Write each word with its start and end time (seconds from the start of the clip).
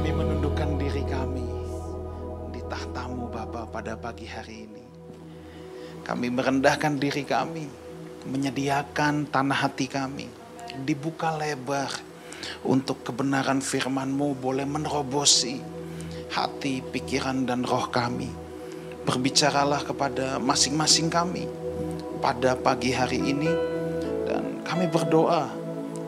Kami 0.00 0.16
menundukkan 0.16 0.80
diri 0.80 1.04
kami 1.04 1.44
di 2.56 2.60
tahtamu 2.72 3.28
Bapa 3.28 3.68
pada 3.68 4.00
pagi 4.00 4.24
hari 4.24 4.64
ini. 4.64 4.84
Kami 6.00 6.32
merendahkan 6.32 6.96
diri 6.96 7.20
kami, 7.20 7.68
menyediakan 8.24 9.28
tanah 9.28 9.68
hati 9.68 9.92
kami, 9.92 10.24
dibuka 10.88 11.36
lebar 11.36 11.92
untuk 12.64 13.04
kebenaran 13.04 13.60
firman-Mu 13.60 14.40
boleh 14.40 14.64
menerobosi 14.64 15.60
hati, 16.32 16.80
pikiran, 16.80 17.44
dan 17.44 17.60
roh 17.68 17.92
kami. 17.92 18.32
Berbicaralah 19.04 19.84
kepada 19.84 20.40
masing-masing 20.40 21.12
kami 21.12 21.44
pada 22.24 22.56
pagi 22.56 22.96
hari 22.96 23.20
ini 23.20 23.52
dan 24.24 24.64
kami 24.64 24.88
berdoa 24.88 25.52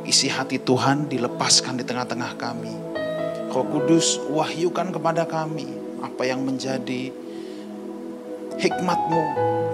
isi 0.08 0.32
hati 0.32 0.56
Tuhan 0.56 1.12
dilepaskan 1.12 1.76
di 1.76 1.84
tengah-tengah 1.84 2.40
kami. 2.40 2.91
Roh 3.52 3.68
Kudus 3.68 4.16
wahyukan 4.32 4.96
kepada 4.96 5.28
kami 5.28 5.68
apa 6.00 6.24
yang 6.24 6.40
menjadi 6.40 7.12
hikmat-Mu 8.56 9.24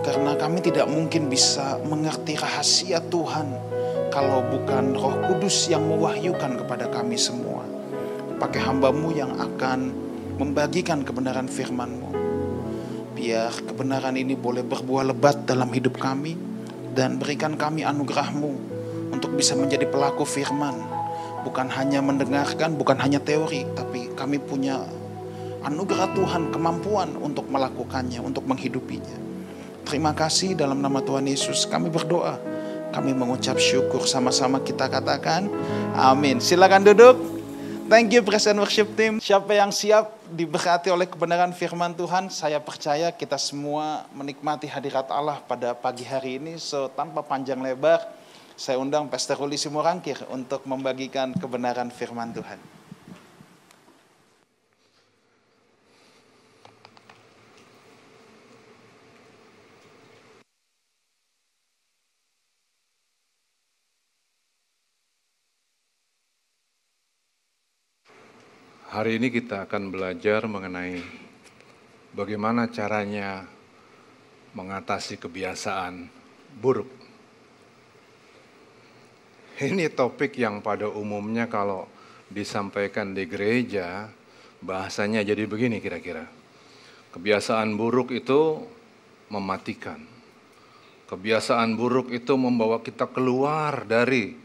karena 0.03 0.35
kami 0.35 0.59
tidak 0.59 0.91
mungkin 0.91 1.31
bisa 1.31 1.79
mengerti 1.87 2.35
rahasia 2.35 2.99
Tuhan 3.07 3.55
kalau 4.11 4.43
bukan 4.51 4.99
Roh 4.99 5.31
Kudus 5.31 5.71
yang 5.71 5.87
mewahyukan 5.87 6.59
kepada 6.59 6.91
kami 6.91 7.15
semua. 7.15 7.63
Pakai 8.43 8.67
hambamu 8.67 9.15
yang 9.15 9.39
akan 9.39 9.95
membagikan 10.43 11.07
kebenaran 11.07 11.47
firman-Mu. 11.47 12.11
Biar 13.15 13.55
kebenaran 13.63 14.19
ini 14.19 14.35
boleh 14.35 14.67
berbuah 14.67 15.15
lebat 15.15 15.47
dalam 15.47 15.71
hidup 15.71 16.03
kami 16.03 16.35
dan 16.99 17.15
berikan 17.23 17.55
kami 17.55 17.87
anugerah-Mu 17.87 18.53
untuk 19.15 19.39
bisa 19.39 19.55
menjadi 19.55 19.87
pelaku 19.87 20.27
firman. 20.27 20.98
Bukan 21.47 21.71
hanya 21.71 22.03
mendengarkan, 22.03 22.75
bukan 22.75 22.99
hanya 22.99 23.23
teori, 23.23 23.65
tapi 23.77 24.11
kami 24.19 24.43
punya 24.43 24.83
anugerah 25.63 26.11
Tuhan, 26.15 26.51
kemampuan 26.55 27.15
untuk 27.19 27.47
melakukannya, 27.51 28.23
untuk 28.23 28.47
menghidupinya. 28.47 29.19
Terima 29.89 30.13
kasih 30.13 30.53
dalam 30.53 30.85
nama 30.85 31.01
Tuhan 31.01 31.25
Yesus 31.25 31.65
kami 31.65 31.89
berdoa. 31.89 32.37
Kami 32.93 33.13
mengucap 33.13 33.61
syukur 33.61 34.05
sama-sama 34.05 34.61
kita 34.61 34.89
katakan 34.89 35.49
amin. 35.97 36.41
Silakan 36.41 36.85
duduk. 36.85 37.17
Thank 37.89 38.13
you 38.13 38.21
present 38.21 38.61
worship 38.61 38.93
team. 39.01 39.17
Siapa 39.17 39.49
yang 39.57 39.73
siap 39.73 40.13
diberkati 40.29 40.93
oleh 40.93 41.09
kebenaran 41.09 41.57
firman 41.57 41.97
Tuhan, 41.97 42.29
saya 42.29 42.61
percaya 42.61 43.09
kita 43.09 43.41
semua 43.41 44.05
menikmati 44.13 44.69
hadirat 44.69 45.09
Allah 45.09 45.41
pada 45.41 45.73
pagi 45.73 46.05
hari 46.05 46.37
ini. 46.37 46.61
So 46.61 46.93
tanpa 46.93 47.25
panjang 47.25 47.57
lebar, 47.65 48.05
saya 48.59 48.83
undang 48.83 49.07
Pastor 49.07 49.39
Ruli 49.39 49.55
Simorangkir 49.55 50.19
untuk 50.35 50.67
membagikan 50.67 51.31
kebenaran 51.31 51.95
firman 51.95 52.35
Tuhan. 52.35 52.59
Hari 68.91 69.23
ini 69.23 69.31
kita 69.31 69.71
akan 69.71 69.95
belajar 69.95 70.51
mengenai 70.51 70.99
bagaimana 72.11 72.67
caranya 72.67 73.47
mengatasi 74.59 75.23
kebiasaan 75.23 76.11
buruk. 76.59 76.98
Ini 79.59 79.91
topik 79.91 80.39
yang 80.39 80.63
pada 80.63 80.87
umumnya 80.87 81.51
kalau 81.51 81.91
disampaikan 82.31 83.11
di 83.11 83.27
gereja, 83.27 84.07
bahasanya 84.63 85.27
jadi 85.27 85.51
begini 85.51 85.83
kira-kira. 85.83 86.31
Kebiasaan 87.11 87.75
buruk 87.75 88.15
itu 88.15 88.63
mematikan. 89.35 89.99
Kebiasaan 91.11 91.75
buruk 91.75 92.15
itu 92.15 92.39
membawa 92.39 92.79
kita 92.79 93.11
keluar 93.11 93.83
dari 93.83 94.39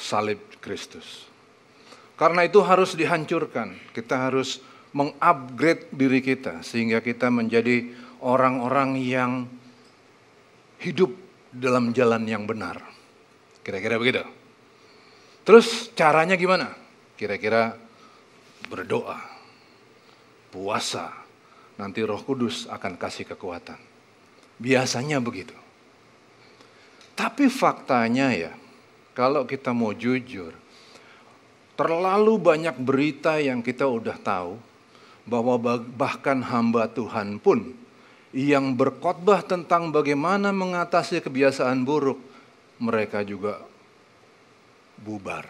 salib 0.00 0.40
Kristus. 0.64 1.28
Karena 2.16 2.48
itu 2.48 2.64
harus 2.64 2.96
dihancurkan. 2.96 3.76
Kita 3.92 4.30
harus 4.30 4.64
mengupgrade 4.96 5.92
diri 5.92 6.24
kita 6.24 6.64
sehingga 6.64 7.04
kita 7.04 7.28
menjadi 7.28 7.92
orang-orang 8.24 8.96
yang 8.96 9.32
hidup 10.80 11.12
dalam 11.52 11.92
jalan 11.92 12.24
yang 12.24 12.48
benar. 12.48 12.89
Kira-kira 13.70 14.02
begitu. 14.02 14.26
Terus 15.46 15.94
caranya 15.94 16.34
gimana? 16.34 16.74
Kira-kira 17.14 17.78
berdoa, 18.66 19.22
puasa, 20.50 21.14
nanti 21.78 22.02
Roh 22.02 22.18
Kudus 22.26 22.66
akan 22.66 22.98
kasih 22.98 23.30
kekuatan. 23.30 23.78
Biasanya 24.58 25.22
begitu. 25.22 25.54
Tapi 27.14 27.46
faktanya 27.46 28.34
ya, 28.34 28.50
kalau 29.14 29.46
kita 29.46 29.70
mau 29.70 29.94
jujur, 29.94 30.50
Terlalu 31.80 32.36
banyak 32.36 32.76
berita 32.76 33.40
yang 33.40 33.64
kita 33.64 33.88
udah 33.88 34.20
tahu 34.20 34.60
bahwa 35.24 35.56
bahkan 35.96 36.36
hamba 36.44 36.84
Tuhan 36.84 37.40
pun 37.40 37.72
yang 38.36 38.76
berkhotbah 38.76 39.40
tentang 39.40 39.88
bagaimana 39.88 40.52
mengatasi 40.52 41.24
kebiasaan 41.24 41.80
buruk, 41.88 42.20
mereka 42.80 43.20
juga 43.22 43.60
bubar. 45.00 45.46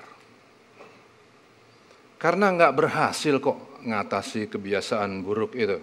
Karena 2.20 2.52
nggak 2.52 2.74
berhasil 2.76 3.41
kok 3.41 3.80
ngatasi 3.86 4.52
kebiasaan 4.52 5.24
buruk 5.24 5.56
itu. 5.56 5.78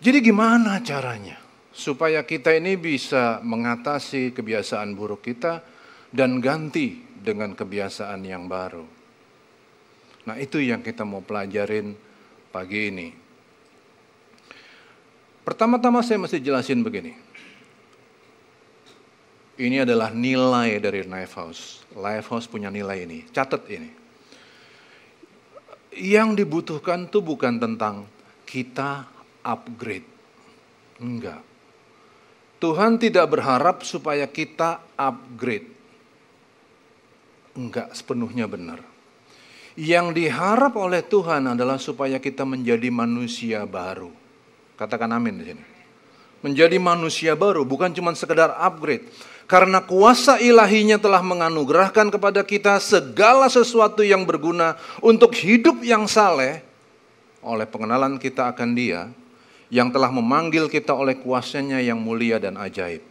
Jadi 0.00 0.18
gimana 0.24 0.80
caranya 0.80 1.36
supaya 1.68 2.24
kita 2.24 2.56
ini 2.56 2.80
bisa 2.80 3.44
mengatasi 3.44 4.32
kebiasaan 4.32 4.96
buruk 4.96 5.28
kita 5.28 5.60
dan 6.08 6.40
ganti 6.40 7.04
dengan 7.20 7.52
kebiasaan 7.52 8.24
yang 8.24 8.48
baru. 8.48 8.82
Nah, 10.24 10.36
itu 10.40 10.56
yang 10.60 10.80
kita 10.80 11.04
mau 11.04 11.20
pelajarin 11.20 11.92
pagi 12.48 12.80
ini. 12.88 13.08
Pertama-tama 15.44 16.00
saya 16.00 16.20
mesti 16.20 16.40
jelasin 16.40 16.80
begini. 16.80 17.29
Ini 19.60 19.84
adalah 19.84 20.08
nilai 20.08 20.80
dari 20.80 21.04
Lifehouse. 21.04 21.84
Lifehouse 21.92 22.48
punya 22.48 22.72
nilai 22.72 23.04
ini. 23.04 23.28
Catat 23.28 23.68
ini. 23.68 23.90
Yang 26.00 26.40
dibutuhkan 26.40 27.12
tuh 27.12 27.20
bukan 27.20 27.60
tentang 27.60 28.08
kita 28.48 29.04
upgrade. 29.44 30.08
Enggak. 30.96 31.44
Tuhan 32.56 32.96
tidak 32.96 33.36
berharap 33.36 33.84
supaya 33.84 34.24
kita 34.24 34.80
upgrade 34.96 35.80
enggak 37.60 37.92
sepenuhnya 37.94 38.46
benar. 38.46 38.80
Yang 39.78 40.06
diharap 40.18 40.74
oleh 40.76 41.00
Tuhan 41.00 41.46
adalah 41.46 41.78
supaya 41.78 42.18
kita 42.18 42.42
menjadi 42.44 42.90
manusia 42.90 43.64
baru. 43.64 44.10
Katakan 44.74 45.12
amin 45.14 45.40
di 45.40 45.44
sini. 45.46 45.64
Menjadi 46.40 46.76
manusia 46.80 47.36
baru 47.36 47.62
bukan 47.62 47.92
cuma 47.92 48.12
sekedar 48.16 48.50
upgrade. 48.56 49.06
Karena 49.50 49.82
kuasa 49.82 50.38
ilahinya 50.38 50.94
telah 50.94 51.18
menganugerahkan 51.26 52.06
kepada 52.14 52.46
kita 52.46 52.78
segala 52.78 53.50
sesuatu 53.50 54.06
yang 54.06 54.22
berguna 54.22 54.78
untuk 55.02 55.34
hidup 55.34 55.82
yang 55.82 56.06
saleh 56.06 56.62
oleh 57.42 57.66
pengenalan 57.66 58.14
kita 58.14 58.46
akan 58.46 58.78
dia 58.78 59.10
yang 59.66 59.90
telah 59.90 60.06
memanggil 60.14 60.70
kita 60.70 60.94
oleh 60.94 61.18
kuasanya 61.18 61.82
yang 61.82 61.98
mulia 61.98 62.38
dan 62.38 62.54
ajaib. 62.62 63.02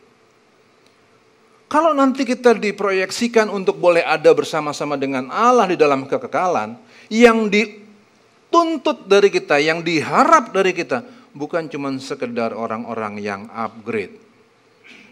Kalau 1.67 1.91
nanti 1.91 2.23
kita 2.23 2.55
diproyeksikan 2.55 3.51
untuk 3.51 3.75
boleh 3.75 4.07
ada 4.07 4.31
bersama-sama 4.31 4.95
dengan 4.95 5.27
Allah 5.27 5.67
di 5.67 5.75
dalam 5.75 6.07
kekekalan, 6.07 6.79
yang 7.11 7.51
dituntut 7.51 9.11
dari 9.11 9.27
kita, 9.27 9.59
yang 9.59 9.83
diharap 9.83 10.55
dari 10.55 10.71
kita, 10.71 11.03
bukan 11.35 11.67
cuma 11.67 11.91
sekedar 11.99 12.55
orang-orang 12.55 13.21
yang 13.21 13.45
upgrade, 13.53 14.17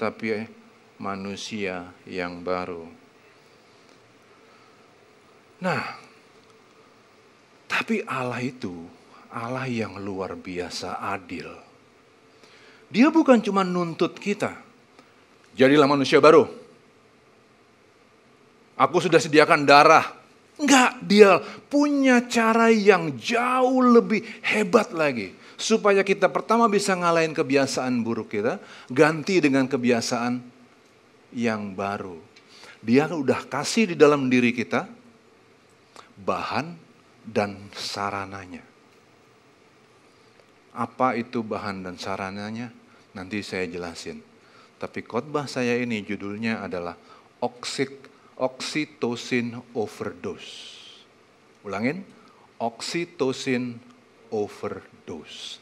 tapi 0.01 0.56
manusia 0.97 1.94
yang 2.09 2.41
baru. 2.41 2.85
Nah, 5.57 5.83
tapi 7.65 8.05
Allah 8.05 8.41
itu 8.41 8.73
Allah 9.33 9.65
yang 9.69 9.97
luar 10.01 10.38
biasa 10.38 11.01
adil. 11.01 11.49
Dia 12.88 13.11
bukan 13.11 13.41
cuma 13.44 13.67
nuntut 13.67 14.15
kita, 14.15 14.57
jadilah 15.53 15.89
manusia 15.89 16.21
baru. 16.23 16.47
Aku 18.77 19.01
sudah 19.01 19.17
sediakan 19.17 19.65
darah. 19.65 20.05
Enggak, 20.57 21.01
dia 21.05 21.38
punya 21.69 22.25
cara 22.25 22.73
yang 22.73 23.13
jauh 23.17 23.81
lebih 23.81 24.25
hebat 24.41 24.89
lagi. 24.93 25.33
Supaya 25.57 26.05
kita 26.05 26.29
pertama 26.29 26.69
bisa 26.69 26.93
ngalahin 26.93 27.33
kebiasaan 27.33 28.05
buruk 28.05 28.38
kita, 28.38 28.61
ganti 28.93 29.41
dengan 29.41 29.65
kebiasaan 29.65 30.56
yang 31.33 31.75
baru. 31.75 32.19
Dia 32.83 33.09
udah 33.09 33.47
kasih 33.50 33.94
di 33.94 33.95
dalam 33.97 34.29
diri 34.29 34.53
kita 34.53 34.88
bahan 36.18 36.77
dan 37.25 37.69
sarananya. 37.75 38.63
Apa 40.77 41.18
itu 41.18 41.41
bahan 41.41 41.83
dan 41.83 41.97
sarananya? 41.97 42.69
Nanti 43.18 43.41
saya 43.41 43.65
jelasin. 43.65 44.21
Tapi 44.77 45.01
khotbah 45.01 45.50
saya 45.50 45.74
ini 45.81 46.06
judulnya 46.06 46.62
adalah 46.62 46.94
Oxid, 47.41 47.89
Oxytocin 48.38 49.57
Overdose. 49.74 50.77
Ulangin, 51.65 52.06
Oxytocin 52.62 53.81
Overdose. 54.29 55.57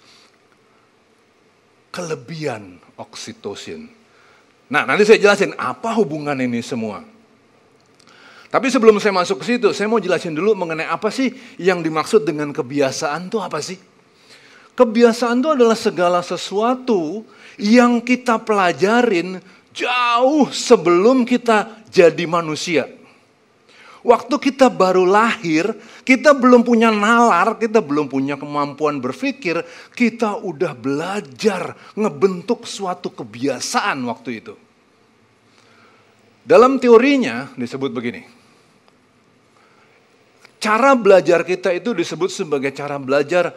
Kelebihan 1.95 2.83
oksitosin. 3.00 3.88
Nah, 4.65 4.83
nanti 4.83 5.06
saya 5.06 5.21
jelasin 5.21 5.53
apa 5.57 5.94
hubungan 5.94 6.33
ini 6.41 6.62
semua. 6.65 7.06
Tapi 8.50 8.71
sebelum 8.71 8.97
saya 9.03 9.12
masuk 9.12 9.44
ke 9.44 9.45
situ, 9.51 9.69
saya 9.75 9.85
mau 9.91 10.00
jelasin 10.00 10.31
dulu 10.31 10.56
mengenai 10.56 10.88
apa 10.88 11.12
sih 11.12 11.33
yang 11.59 11.83
dimaksud 11.83 12.23
dengan 12.23 12.56
kebiasaan 12.56 13.27
itu 13.27 13.38
apa 13.38 13.59
sih? 13.59 13.77
Kebiasaan 14.75 15.44
itu 15.44 15.50
adalah 15.51 15.75
segala 15.75 16.19
sesuatu 16.23 17.27
yang 17.59 18.00
kita 18.00 18.39
pelajarin 18.39 19.44
jauh 19.75 20.47
sebelum 20.56 21.27
kita 21.27 21.83
jadi 21.91 22.23
manusia. 22.23 22.88
Waktu 24.06 24.35
kita 24.38 24.71
baru 24.71 25.03
lahir, 25.03 25.75
kita 26.05 26.37
belum 26.37 26.61
punya 26.61 26.93
nalar, 26.93 27.57
kita 27.57 27.81
belum 27.81 28.05
punya 28.05 28.37
kemampuan 28.37 29.01
berpikir, 29.01 29.65
kita 29.97 30.37
udah 30.37 30.77
belajar 30.77 31.73
ngebentuk 31.97 32.69
suatu 32.69 33.09
kebiasaan 33.09 34.05
waktu 34.05 34.45
itu. 34.45 34.53
Dalam 36.45 36.77
teorinya 36.77 37.49
disebut 37.57 37.89
begini. 37.89 38.21
Cara 40.61 40.93
belajar 40.93 41.41
kita 41.41 41.73
itu 41.73 41.97
disebut 41.97 42.29
sebagai 42.29 42.69
cara 42.69 43.01
belajar 43.01 43.53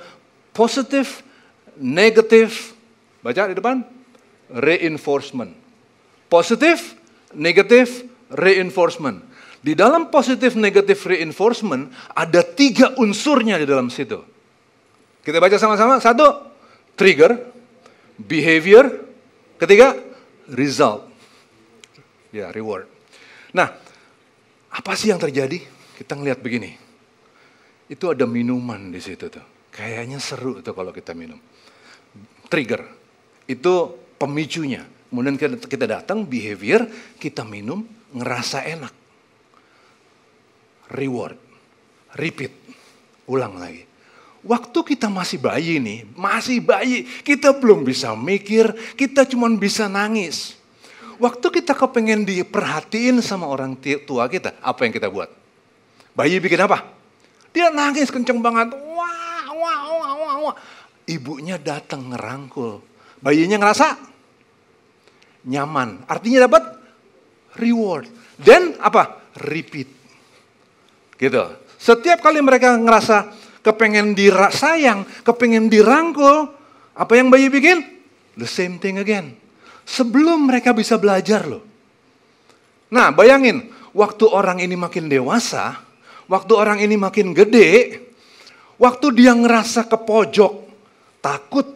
positif, 0.57 1.21
negatif, 1.77 2.73
baca 3.21 3.53
di 3.53 3.57
depan, 3.57 3.85
reinforcement. 4.49 5.53
Positif, 6.33 6.97
negatif, 7.37 8.09
reinforcement. 8.33 9.21
Di 9.59 9.75
dalam 9.75 10.07
positif 10.07 10.55
negatif 10.55 11.03
reinforcement 11.03 11.91
ada 12.15 12.47
tiga 12.47 12.95
unsurnya 12.95 13.59
di 13.59 13.67
dalam 13.67 13.91
situ. 13.91 14.23
Kita 15.23 15.43
baca 15.43 15.59
sama-sama. 15.59 15.99
Satu, 15.99 16.25
trigger, 16.95 17.35
behavior. 18.17 18.87
Ketiga, 19.59 19.99
result. 20.55 21.11
Ya, 22.31 22.55
reward. 22.55 22.87
Nah, 23.51 23.75
apa 24.71 24.93
sih 24.95 25.11
yang 25.11 25.19
terjadi? 25.19 25.59
Kita 25.99 26.15
ngeliat 26.15 26.39
begini. 26.39 26.71
Itu 27.91 28.15
ada 28.15 28.29
minuman 28.31 28.95
di 28.95 29.03
situ 29.03 29.27
tuh. 29.27 29.43
Kayaknya 29.75 30.23
seru 30.23 30.63
tuh 30.63 30.71
kalau 30.71 30.95
kita 30.95 31.19
minum. 31.19 31.43
Trigger. 32.47 32.87
Itu 33.51 33.99
pemicunya. 34.15 34.87
Kemudian 35.09 35.35
kita 35.41 35.89
datang, 35.89 36.23
behavior, 36.29 36.85
kita 37.19 37.43
minum, 37.43 37.83
ngerasa 38.15 38.63
enak 38.65 38.98
reward, 40.93 41.37
repeat, 42.17 42.53
ulang 43.29 43.61
lagi. 43.61 43.85
Waktu 44.47 44.79
kita 44.95 45.11
masih 45.11 45.43
bayi 45.43 45.83
nih, 45.83 46.07
masih 46.15 46.63
bayi, 46.63 47.05
kita 47.27 47.53
belum 47.59 47.83
bisa 47.83 48.15
mikir, 48.15 48.71
kita 48.95 49.27
cuma 49.27 49.51
bisa 49.51 49.91
nangis. 49.91 50.55
Waktu 51.19 51.51
kita 51.51 51.75
kepengen 51.75 52.23
diperhatiin 52.23 53.19
sama 53.19 53.51
orang 53.51 53.75
tua 54.07 54.31
kita, 54.31 54.55
apa 54.63 54.87
yang 54.87 54.95
kita 54.95 55.11
buat? 55.11 55.27
Bayi 56.15 56.39
bikin 56.39 56.63
apa? 56.63 56.87
Dia 57.51 57.75
nangis 57.75 58.15
kenceng 58.15 58.39
banget, 58.39 58.71
wah, 58.71 59.47
wah, 59.51 59.81
wah, 59.91 60.13
wah, 60.15 60.35
wah. 60.49 60.57
Ibunya 61.09 61.59
datang 61.59 62.15
ngerangkul. 62.15 62.79
Bayinya 63.19 63.59
ngerasa 63.59 63.99
nyaman. 65.51 66.07
Artinya 66.07 66.47
dapat 66.47 66.63
reward. 67.59 68.07
Dan 68.39 68.79
apa? 68.79 69.19
Repeat. 69.35 69.98
Gitu. 71.19 71.45
Setiap 71.79 72.23
kali 72.23 72.39
mereka 72.39 72.79
ngerasa 72.79 73.35
kepengen 73.61 74.15
dirasayang, 74.15 75.03
kepengen 75.27 75.67
dirangkul, 75.67 76.55
apa 76.95 77.13
yang 77.19 77.29
bayi 77.29 77.51
bikin? 77.51 77.83
The 78.39 78.47
same 78.47 78.79
thing 78.79 79.03
again. 79.03 79.35
Sebelum 79.83 80.47
mereka 80.47 80.71
bisa 80.71 80.95
belajar 80.95 81.45
loh. 81.45 81.63
Nah 82.95 83.11
bayangin, 83.11 83.69
waktu 83.93 84.25
orang 84.31 84.63
ini 84.63 84.79
makin 84.79 85.11
dewasa, 85.11 85.83
waktu 86.31 86.53
orang 86.55 86.79
ini 86.79 86.95
makin 86.95 87.35
gede, 87.35 87.99
waktu 88.79 89.07
dia 89.19 89.35
ngerasa 89.35 89.91
ke 89.91 89.99
pojok, 89.99 90.55
takut, 91.19 91.67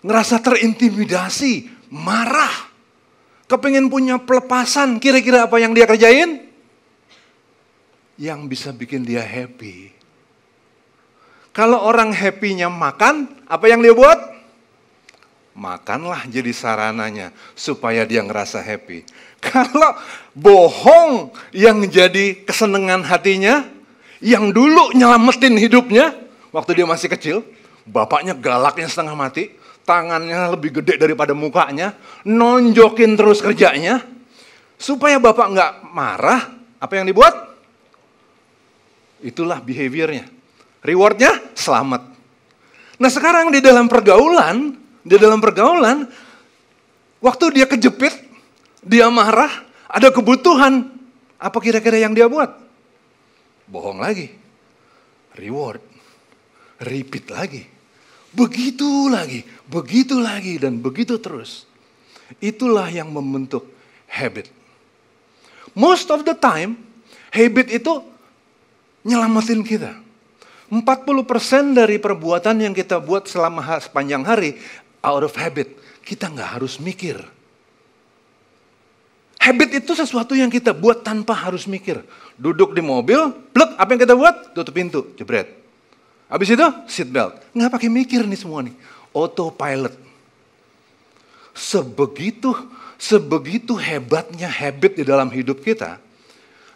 ngerasa 0.00 0.40
terintimidasi, 0.40 1.68
marah, 1.92 2.72
kepengen 3.44 3.92
punya 3.92 4.16
pelepasan, 4.18 4.96
kira-kira 4.96 5.46
apa 5.46 5.60
yang 5.60 5.76
dia 5.76 5.84
kerjain? 5.84 6.47
Yang 8.18 8.50
bisa 8.50 8.74
bikin 8.74 9.06
dia 9.06 9.22
happy. 9.22 9.94
Kalau 11.54 11.82
orang 11.86 12.10
happy-nya 12.10 12.70
makan, 12.70 13.30
apa 13.46 13.66
yang 13.70 13.82
dia 13.82 13.94
buat? 13.94 14.18
Makanlah 15.58 16.26
jadi 16.30 16.54
sarananya 16.54 17.34
supaya 17.58 18.06
dia 18.06 18.22
ngerasa 18.22 18.62
happy. 18.62 19.02
Kalau 19.42 19.98
bohong 20.34 21.34
yang 21.50 21.82
jadi 21.90 22.46
kesenangan 22.46 23.02
hatinya, 23.06 23.66
yang 24.22 24.50
dulu 24.54 24.94
nyelamatin 24.94 25.58
hidupnya 25.58 26.14
waktu 26.54 26.78
dia 26.78 26.86
masih 26.86 27.10
kecil, 27.10 27.36
bapaknya 27.86 28.38
galaknya 28.38 28.86
setengah 28.86 29.18
mati, 29.18 29.50
tangannya 29.82 30.54
lebih 30.54 30.78
gede 30.82 30.94
daripada 30.94 31.34
mukanya, 31.34 31.94
nonjokin 32.22 33.18
terus 33.18 33.42
kerjanya, 33.42 34.02
supaya 34.78 35.18
bapak 35.18 35.46
nggak 35.54 35.72
marah, 35.90 36.54
apa 36.78 36.92
yang 36.94 37.06
dibuat? 37.10 37.47
Itulah 39.22 39.58
behaviornya. 39.62 40.26
Rewardnya 40.82 41.34
selamat. 41.58 42.02
Nah 42.98 43.10
sekarang 43.10 43.50
di 43.50 43.58
dalam 43.58 43.90
pergaulan, 43.90 44.74
di 45.02 45.16
dalam 45.18 45.42
pergaulan, 45.42 46.06
waktu 47.22 47.44
dia 47.54 47.66
kejepit, 47.66 48.14
dia 48.82 49.10
marah, 49.10 49.66
ada 49.90 50.10
kebutuhan, 50.14 50.86
apa 51.38 51.58
kira-kira 51.62 51.98
yang 51.98 52.14
dia 52.14 52.26
buat? 52.26 52.50
Bohong 53.70 54.02
lagi. 54.02 54.30
Reward. 55.38 55.82
Repeat 56.78 57.26
lagi. 57.34 57.62
Begitu 58.28 59.08
lagi, 59.08 59.42
begitu 59.66 60.20
lagi, 60.20 60.60
dan 60.60 60.78
begitu 60.78 61.16
terus. 61.18 61.64
Itulah 62.38 62.86
yang 62.92 63.08
membentuk 63.08 63.66
habit. 64.06 64.52
Most 65.72 66.12
of 66.12 66.22
the 66.28 66.36
time, 66.36 66.76
habit 67.32 67.72
itu 67.72 68.04
nyelamatin 69.02 69.62
kita. 69.62 69.92
40% 70.68 71.72
dari 71.72 71.96
perbuatan 71.96 72.60
yang 72.60 72.74
kita 72.76 73.00
buat 73.00 73.24
selama 73.24 73.80
sepanjang 73.80 74.20
hari 74.24 74.60
out 75.00 75.24
of 75.24 75.32
habit. 75.34 75.72
Kita 76.04 76.28
nggak 76.28 76.60
harus 76.60 76.76
mikir. 76.76 77.16
Habit 79.38 79.80
itu 79.80 79.92
sesuatu 79.96 80.36
yang 80.36 80.52
kita 80.52 80.76
buat 80.76 81.00
tanpa 81.00 81.32
harus 81.32 81.64
mikir. 81.64 82.04
Duduk 82.36 82.76
di 82.76 82.84
mobil, 82.84 83.32
plek, 83.54 83.80
apa 83.80 83.88
yang 83.96 84.00
kita 84.04 84.14
buat? 84.18 84.52
Tutup 84.52 84.74
pintu, 84.76 85.00
jebret. 85.16 85.48
Habis 86.28 86.52
itu 86.52 86.66
seat 86.84 87.08
belt. 87.08 87.40
Nggak 87.56 87.72
pakai 87.72 87.88
mikir 87.88 88.28
nih 88.28 88.36
semua 88.36 88.60
nih. 88.60 88.76
Autopilot. 89.16 89.96
Sebegitu 91.56 92.52
sebegitu 92.98 93.78
hebatnya 93.78 94.50
habit 94.50 94.98
di 95.00 95.04
dalam 95.06 95.30
hidup 95.30 95.62
kita, 95.62 96.02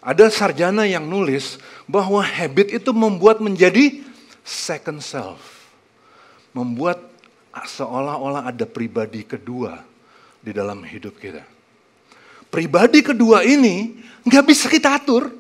ada 0.02 0.26
sarjana 0.34 0.82
yang 0.82 1.06
nulis 1.06 1.62
bahwa 1.86 2.18
habit 2.18 2.74
itu 2.74 2.90
membuat 2.90 3.38
menjadi 3.38 4.02
second 4.42 4.98
self. 4.98 5.70
Membuat 6.50 6.98
seolah-olah 7.54 8.50
ada 8.50 8.66
pribadi 8.66 9.22
kedua 9.22 9.78
di 10.42 10.50
dalam 10.50 10.82
hidup 10.82 11.14
kita. 11.22 11.46
Pribadi 12.50 13.00
kedua 13.00 13.46
ini 13.46 14.02
nggak 14.26 14.44
bisa 14.44 14.66
kita 14.66 14.98
atur. 14.98 15.30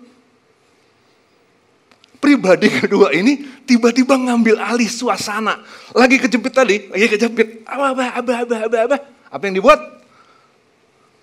Pribadi 2.22 2.70
kedua 2.70 3.10
ini 3.10 3.42
tiba-tiba 3.66 4.14
ngambil 4.14 4.62
alih 4.62 4.86
suasana. 4.86 5.58
Lagi 5.90 6.22
kejepit 6.22 6.54
tadi, 6.54 6.76
lagi 6.86 7.18
kejepit. 7.18 7.66
Apa, 7.66 7.98
apa, 7.98 8.04
apa, 8.14 8.32
apa, 8.46 8.56
apa, 8.70 8.76
apa. 8.78 8.96
Apa 9.26 9.42
yang 9.50 9.58
dibuat? 9.58 9.80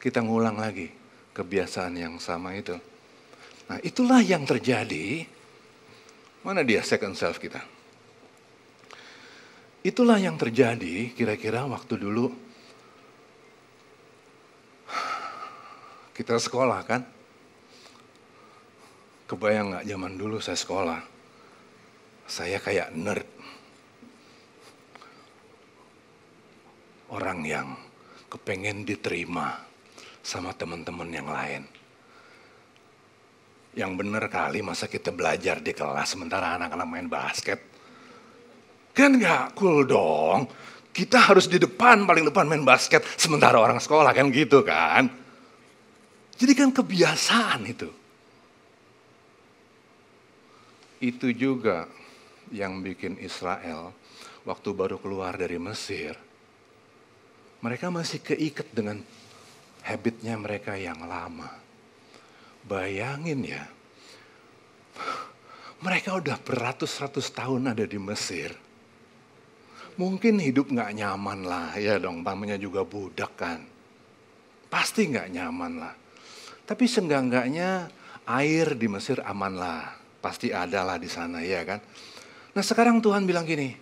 Kita 0.03 0.19
ngulang 0.19 0.59
lagi 0.59 0.91
kebiasaan 1.31 1.95
yang 1.95 2.19
sama 2.19 2.51
itu. 2.59 2.88
Nah 3.69 3.79
itulah 3.85 4.19
yang 4.25 4.49
terjadi. 4.49 5.23
Mana 6.41 6.65
dia 6.65 6.81
second 6.81 7.13
self 7.13 7.37
kita? 7.37 7.61
Itulah 9.85 10.19
yang 10.19 10.35
terjadi 10.35 11.13
kira-kira 11.15 11.63
waktu 11.69 11.95
dulu 11.95 12.33
kita 16.17 16.35
sekolah 16.35 16.81
kan. 16.83 17.01
Kebayang 19.29 19.71
nggak 19.71 19.87
zaman 19.87 20.13
dulu 20.17 20.41
saya 20.41 20.57
sekolah, 20.57 20.99
saya 22.25 22.57
kayak 22.57 22.91
nerd. 22.97 23.29
Orang 27.13 27.45
yang 27.45 27.77
kepengen 28.27 28.83
diterima 28.83 29.63
sama 30.25 30.51
teman-teman 30.57 31.09
yang 31.13 31.29
lain. 31.29 31.78
Yang 33.77 33.91
bener 34.01 34.23
kali 34.29 34.65
masa 34.65 34.89
kita 34.89 35.13
belajar 35.13 35.61
di 35.61 35.73
kelas 35.73 36.17
sementara 36.17 36.57
anak-anak 36.57 36.87
main 36.89 37.09
basket. 37.09 37.59
Kan 38.93 39.21
gak 39.21 39.53
cool 39.53 39.85
dong. 39.85 40.49
Kita 40.89 41.29
harus 41.29 41.45
di 41.45 41.61
depan, 41.61 42.03
paling 42.03 42.25
depan 42.25 42.49
main 42.49 42.65
basket 42.65 43.05
sementara 43.15 43.61
orang 43.61 43.77
sekolah 43.77 44.09
kan 44.09 44.33
gitu 44.33 44.65
kan. 44.65 45.05
Jadi 46.39 46.53
kan 46.57 46.73
kebiasaan 46.73 47.61
itu. 47.69 47.89
Itu 50.99 51.31
juga 51.31 51.87
yang 52.51 52.81
bikin 52.83 53.21
Israel 53.21 53.93
waktu 54.43 54.69
baru 54.73 54.97
keluar 54.97 55.37
dari 55.37 55.61
Mesir. 55.61 56.17
Mereka 57.59 57.91
masih 57.93 58.23
keikat 58.23 58.71
dengan 58.73 59.03
habitnya 59.85 60.35
mereka 60.35 60.75
yang 60.75 60.99
lama. 61.05 61.68
Bayangin 62.69 63.41
ya, 63.49 63.65
mereka 65.81 66.21
udah 66.21 66.37
beratus-ratus 66.37 67.33
tahun 67.33 67.73
ada 67.73 67.81
di 67.89 67.97
Mesir. 67.97 68.53
Mungkin 69.97 70.37
hidup 70.37 70.69
nggak 70.69 70.93
nyaman 71.01 71.49
lah, 71.49 71.73
ya 71.81 71.97
dong, 71.97 72.21
pamannya 72.21 72.61
juga 72.61 72.85
budak 72.85 73.33
kan. 73.33 73.65
Pasti 74.69 75.09
nggak 75.09 75.33
nyaman 75.33 75.73
lah. 75.81 75.93
Tapi 76.69 76.85
seenggak-enggaknya 76.85 77.89
air 78.29 78.77
di 78.77 78.85
Mesir 78.85 79.17
aman 79.25 79.57
lah. 79.57 79.97
Pasti 80.21 80.53
ada 80.53 80.85
lah 80.85 81.01
di 81.01 81.09
sana, 81.09 81.41
ya 81.41 81.65
kan. 81.65 81.81
Nah 82.53 82.61
sekarang 82.61 83.01
Tuhan 83.01 83.25
bilang 83.25 83.49
gini, 83.49 83.73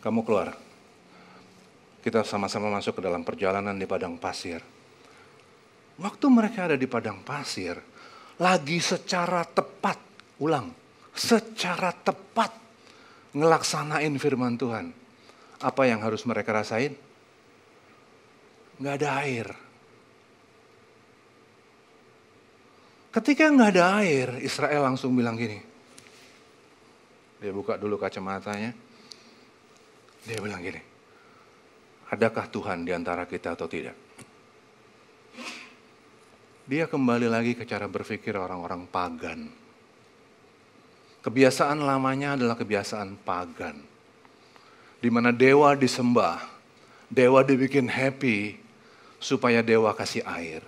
kamu 0.00 0.24
keluar. 0.24 0.56
Kita 2.00 2.24
sama-sama 2.24 2.72
masuk 2.72 2.98
ke 2.98 3.02
dalam 3.04 3.20
perjalanan 3.20 3.76
di 3.76 3.84
padang 3.84 4.16
pasir 4.16 4.64
Waktu 5.98 6.26
mereka 6.30 6.70
ada 6.70 6.78
di 6.78 6.86
padang 6.86 7.26
pasir, 7.26 7.74
lagi 8.38 8.78
secara 8.78 9.42
tepat, 9.42 9.98
ulang, 10.38 10.70
secara 11.14 11.90
tepat 11.90 12.54
ngelaksanain 13.34 14.14
firman 14.16 14.54
Tuhan. 14.54 14.94
Apa 15.58 15.90
yang 15.90 15.98
harus 16.06 16.22
mereka 16.22 16.54
rasain? 16.54 16.94
Nggak 18.78 18.94
ada 19.02 19.10
air. 19.26 19.46
Ketika 23.10 23.50
nggak 23.50 23.70
ada 23.74 23.84
air, 23.98 24.28
Israel 24.38 24.86
langsung 24.86 25.18
bilang 25.18 25.34
gini. 25.34 25.58
Dia 27.42 27.50
buka 27.50 27.74
dulu 27.74 27.98
kacamatanya. 27.98 28.70
Dia 30.22 30.38
bilang 30.38 30.62
gini, 30.62 30.78
adakah 32.10 32.46
Tuhan 32.52 32.86
di 32.86 32.92
antara 32.94 33.26
kita 33.26 33.58
atau 33.58 33.66
tidak? 33.66 34.07
Dia 36.68 36.84
kembali 36.84 37.32
lagi 37.32 37.56
ke 37.56 37.64
cara 37.64 37.88
berpikir 37.88 38.36
orang-orang 38.36 38.84
pagan. 38.92 39.48
Kebiasaan 41.24 41.80
lamanya 41.80 42.36
adalah 42.36 42.60
kebiasaan 42.60 43.16
pagan. 43.24 43.80
Di 45.00 45.08
mana 45.08 45.32
dewa 45.32 45.72
disembah, 45.72 46.44
dewa 47.08 47.40
dibikin 47.40 47.88
happy 47.88 48.60
supaya 49.16 49.64
dewa 49.64 49.96
kasih 49.96 50.20
air. 50.28 50.60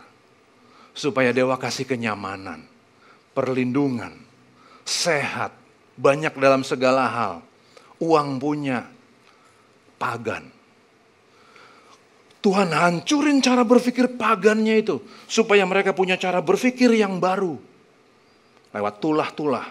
Supaya 0.96 1.36
dewa 1.36 1.60
kasih 1.60 1.84
kenyamanan, 1.84 2.64
perlindungan, 3.36 4.16
sehat, 4.88 5.52
banyak 6.00 6.32
dalam 6.40 6.64
segala 6.64 7.04
hal. 7.12 7.34
Uang 8.00 8.40
punya, 8.40 8.88
pagan 10.00 10.59
Tuhan 12.40 12.72
hancurin 12.72 13.44
cara 13.44 13.68
berpikir 13.68 14.16
pagannya 14.16 14.80
itu. 14.80 15.04
Supaya 15.28 15.68
mereka 15.68 15.92
punya 15.92 16.16
cara 16.16 16.40
berpikir 16.40 16.88
yang 16.96 17.20
baru. 17.20 17.60
Lewat 18.72 18.94
tulah-tulah. 18.96 19.68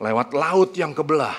Lewat 0.00 0.28
laut 0.32 0.72
yang 0.80 0.96
kebelah. 0.96 1.36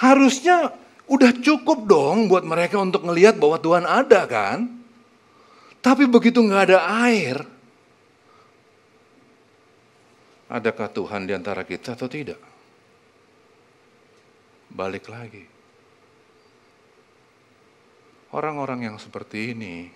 Harusnya 0.00 0.74
udah 1.06 1.30
cukup 1.38 1.86
dong 1.86 2.26
buat 2.26 2.42
mereka 2.42 2.82
untuk 2.82 3.06
ngelihat 3.06 3.38
bahwa 3.38 3.62
Tuhan 3.62 3.86
ada 3.86 4.26
kan. 4.26 4.66
Tapi 5.78 6.10
begitu 6.10 6.42
nggak 6.42 6.64
ada 6.66 6.80
air. 7.06 7.36
Adakah 10.50 10.88
Tuhan 10.90 11.30
di 11.30 11.32
antara 11.36 11.62
kita 11.62 11.94
atau 11.94 12.10
tidak? 12.10 12.42
Balik 14.74 15.06
lagi 15.06 15.59
Orang-orang 18.30 18.86
yang 18.86 18.96
seperti 19.02 19.58
ini 19.58 19.90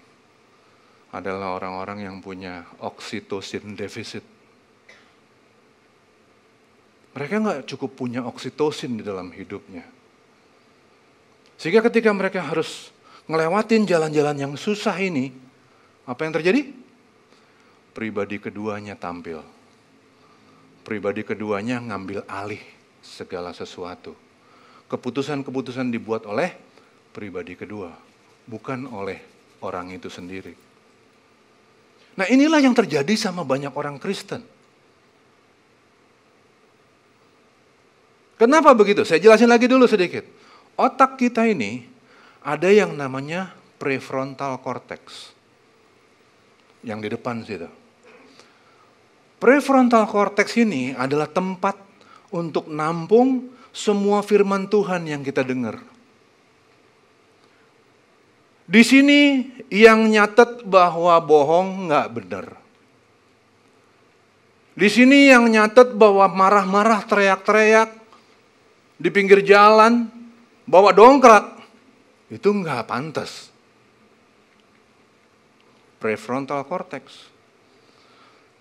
adalah 1.15 1.55
orang-orang 1.55 2.03
yang 2.03 2.17
punya 2.19 2.67
oksitosin 2.83 3.79
defisit. 3.79 4.27
Mereka 7.15 7.39
nggak 7.39 7.61
cukup 7.71 7.95
punya 7.95 8.27
oksitosin 8.27 8.99
di 8.99 9.07
dalam 9.07 9.31
hidupnya. 9.31 9.87
Sehingga 11.55 11.87
ketika 11.87 12.11
mereka 12.11 12.43
harus 12.43 12.91
ngelewatin 13.31 13.87
jalan-jalan 13.87 14.35
yang 14.35 14.53
susah 14.59 14.99
ini, 14.99 15.31
apa 16.03 16.27
yang 16.27 16.35
terjadi? 16.35 16.75
Pribadi 17.95 18.43
keduanya 18.43 18.99
tampil. 18.99 19.47
Pribadi 20.83 21.23
keduanya 21.23 21.79
ngambil 21.79 22.27
alih 22.27 22.61
segala 22.99 23.55
sesuatu. 23.55 24.19
Keputusan-keputusan 24.91 25.95
dibuat 25.95 26.27
oleh 26.27 26.51
pribadi 27.15 27.55
kedua 27.55 28.14
bukan 28.45 28.89
oleh 28.89 29.21
orang 29.65 29.93
itu 29.93 30.13
sendiri. 30.13 30.53
Nah 32.15 32.27
inilah 32.31 32.63
yang 32.63 32.77
terjadi 32.77 33.15
sama 33.19 33.43
banyak 33.43 33.73
orang 33.75 33.99
Kristen. 33.99 34.45
Kenapa 38.35 38.75
begitu? 38.75 39.07
Saya 39.07 39.23
jelasin 39.23 39.51
lagi 39.51 39.71
dulu 39.71 39.87
sedikit. 39.87 40.27
Otak 40.75 41.19
kita 41.19 41.47
ini 41.47 41.87
ada 42.43 42.67
yang 42.67 42.95
namanya 42.95 43.55
prefrontal 43.79 44.59
cortex. 44.61 45.33
Yang 46.85 46.99
di 47.01 47.09
depan 47.15 47.37
situ. 47.47 47.71
Prefrontal 49.39 50.05
cortex 50.11 50.57
ini 50.61 50.93
adalah 50.93 51.31
tempat 51.31 51.79
untuk 52.35 52.69
nampung 52.69 53.49
semua 53.71 54.21
firman 54.21 54.67
Tuhan 54.67 55.07
yang 55.09 55.23
kita 55.23 55.47
dengar. 55.47 55.94
Di 58.65 58.81
sini 58.81 59.45
yang 59.69 60.09
nyatet 60.09 60.65
bahwa 60.65 61.21
bohong 61.21 61.89
nggak 61.89 62.09
benar. 62.17 62.47
Di 64.75 64.89
sini 64.89 65.29
yang 65.29 65.47
nyatet 65.53 65.93
bahwa 65.93 66.27
marah-marah 66.33 67.05
teriak-teriak 67.05 67.93
di 68.99 69.09
pinggir 69.13 69.45
jalan, 69.45 70.09
bawa 70.65 70.97
dongkrak, 70.97 71.61
itu 72.33 72.49
nggak 72.49 72.89
pantas. 72.89 73.53
Prefrontal 76.01 76.65
cortex. 76.65 77.29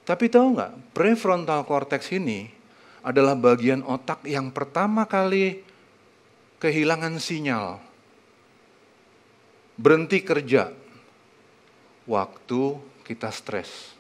Tapi 0.04 0.28
tahu 0.28 0.60
nggak, 0.60 0.74
prefrontal 0.92 1.64
cortex 1.64 2.12
ini 2.12 2.52
adalah 3.04 3.40
bagian 3.40 3.84
otak 3.88 4.28
yang 4.28 4.52
pertama 4.52 5.08
kali 5.08 5.64
kehilangan 6.60 7.20
sinyal 7.20 7.93
berhenti 9.78 10.22
kerja 10.22 10.70
waktu 12.06 12.62
kita 13.04 13.30
stres. 13.34 13.94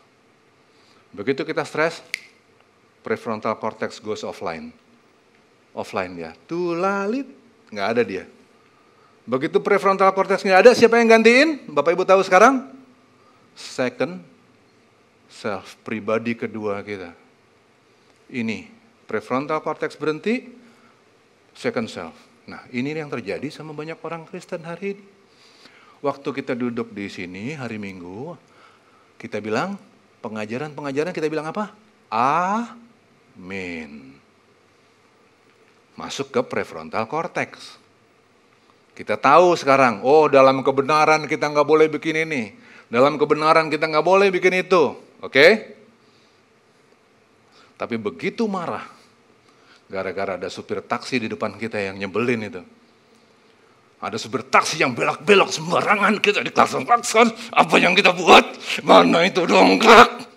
Begitu 1.13 1.45
kita 1.45 1.61
stres, 1.61 2.01
prefrontal 3.05 3.53
cortex 3.57 4.01
goes 4.01 4.25
offline. 4.25 4.73
Offline 5.73 6.13
ya, 6.17 6.31
tulalit, 6.45 7.29
nggak 7.69 7.87
ada 7.97 8.01
dia. 8.05 8.25
Begitu 9.23 9.57
prefrontal 9.61 10.13
cortex 10.13 10.41
nggak 10.41 10.67
ada, 10.67 10.71
siapa 10.73 10.97
yang 11.01 11.09
gantiin? 11.19 11.69
Bapak 11.69 11.95
Ibu 11.95 12.03
tahu 12.05 12.21
sekarang? 12.25 12.69
Second 13.53 14.21
self, 15.29 15.77
pribadi 15.81 16.37
kedua 16.37 16.81
kita. 16.81 17.13
Ini, 18.33 18.69
prefrontal 19.05 19.61
cortex 19.61 19.93
berhenti, 19.97 20.49
second 21.53 21.89
self. 21.89 22.17
Nah, 22.49 22.65
ini 22.73 22.93
yang 22.93 23.09
terjadi 23.09 23.47
sama 23.53 23.71
banyak 23.71 23.97
orang 24.01 24.25
Kristen 24.25 24.65
hari 24.65 24.97
ini. 24.97 25.12
Waktu 26.03 26.35
kita 26.35 26.51
duduk 26.51 26.91
di 26.91 27.07
sini 27.07 27.55
hari 27.55 27.79
Minggu, 27.79 28.35
kita 29.15 29.39
bilang 29.39 29.79
pengajaran-pengajaran 30.19 31.15
kita 31.15 31.31
bilang 31.31 31.47
apa? 31.47 31.71
Amin. 32.11 34.11
Masuk 35.95 36.27
ke 36.27 36.43
prefrontal 36.43 37.07
cortex. 37.07 37.79
Kita 38.91 39.15
tahu 39.15 39.55
sekarang, 39.55 40.03
oh 40.03 40.27
dalam 40.27 40.59
kebenaran 40.59 41.23
kita 41.23 41.47
nggak 41.47 41.63
boleh 41.63 41.87
bikin 41.87 42.27
ini. 42.27 42.51
Dalam 42.91 43.15
kebenaran 43.15 43.71
kita 43.71 43.87
nggak 43.87 44.03
boleh 44.03 44.27
bikin 44.27 44.59
itu. 44.59 44.99
Oke? 45.23 45.31
Okay? 45.31 45.51
Tapi 47.79 47.95
begitu 47.95 48.43
marah, 48.51 48.91
gara-gara 49.87 50.35
ada 50.35 50.51
supir 50.51 50.83
taksi 50.83 51.23
di 51.23 51.31
depan 51.31 51.55
kita 51.55 51.79
yang 51.79 51.95
nyebelin 51.95 52.43
itu. 52.43 52.82
Ada 54.03 54.19
supir 54.19 54.43
taksi 54.51 54.83
yang 54.83 54.91
belok-belok 54.91 55.47
sembarangan 55.47 56.19
kita 56.19 56.43
diklakson-klakson. 56.43 57.31
Apa 57.55 57.79
yang 57.79 57.95
kita 57.95 58.11
buat? 58.11 58.43
Mana 58.83 59.23
itu 59.23 59.47
dongkrak? 59.47 60.27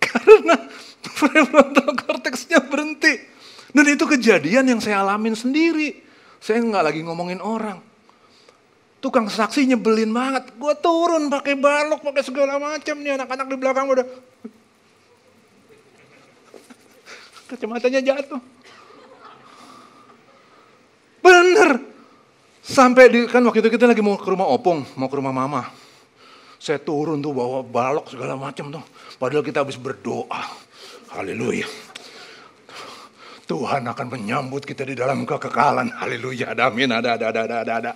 Karena 0.00 0.56
prefrontal 1.04 1.92
cortexnya 2.00 2.64
berhenti. 2.64 3.12
Dan 3.76 3.84
itu 3.92 4.08
kejadian 4.08 4.64
yang 4.72 4.80
saya 4.80 5.04
alamin 5.04 5.36
sendiri. 5.36 6.00
Saya 6.40 6.64
nggak 6.64 6.84
lagi 6.88 7.04
ngomongin 7.04 7.44
orang. 7.44 7.84
Tukang 9.04 9.28
saksi 9.28 9.68
nyebelin 9.68 10.16
banget. 10.16 10.56
Gue 10.56 10.72
turun 10.80 11.28
pakai 11.28 11.60
balok, 11.60 12.00
pakai 12.00 12.24
segala 12.24 12.56
macam 12.56 12.96
nih 13.04 13.20
anak-anak 13.20 13.46
di 13.52 13.56
belakang 13.60 13.84
udah. 13.84 14.06
Kacamatanya 17.52 18.00
jatuh. 18.00 18.55
Bener. 21.26 21.70
Sampai 22.62 23.10
di, 23.10 23.26
kan 23.26 23.42
waktu 23.46 23.62
itu 23.62 23.70
kita 23.74 23.86
lagi 23.90 24.02
mau 24.02 24.18
ke 24.18 24.26
rumah 24.26 24.46
opung, 24.46 24.86
mau 24.98 25.10
ke 25.10 25.16
rumah 25.18 25.34
mama. 25.34 25.70
Saya 26.58 26.78
turun 26.82 27.22
tuh 27.22 27.34
bawa 27.34 27.62
balok 27.62 28.10
segala 28.10 28.34
macam 28.34 28.70
tuh. 28.70 28.84
Padahal 29.18 29.42
kita 29.42 29.62
habis 29.62 29.78
berdoa. 29.78 30.42
Haleluya. 31.14 31.66
Tuhan 33.46 33.86
akan 33.86 34.06
menyambut 34.10 34.66
kita 34.66 34.82
di 34.82 34.98
dalam 34.98 35.22
kekekalan. 35.22 35.94
Haleluya. 35.94 36.58
Ada 36.58 36.66
amin. 36.66 36.90
Ada, 36.90 37.14
ada, 37.14 37.26
ada, 37.30 37.56
ada, 37.62 37.72
ada. 37.78 37.92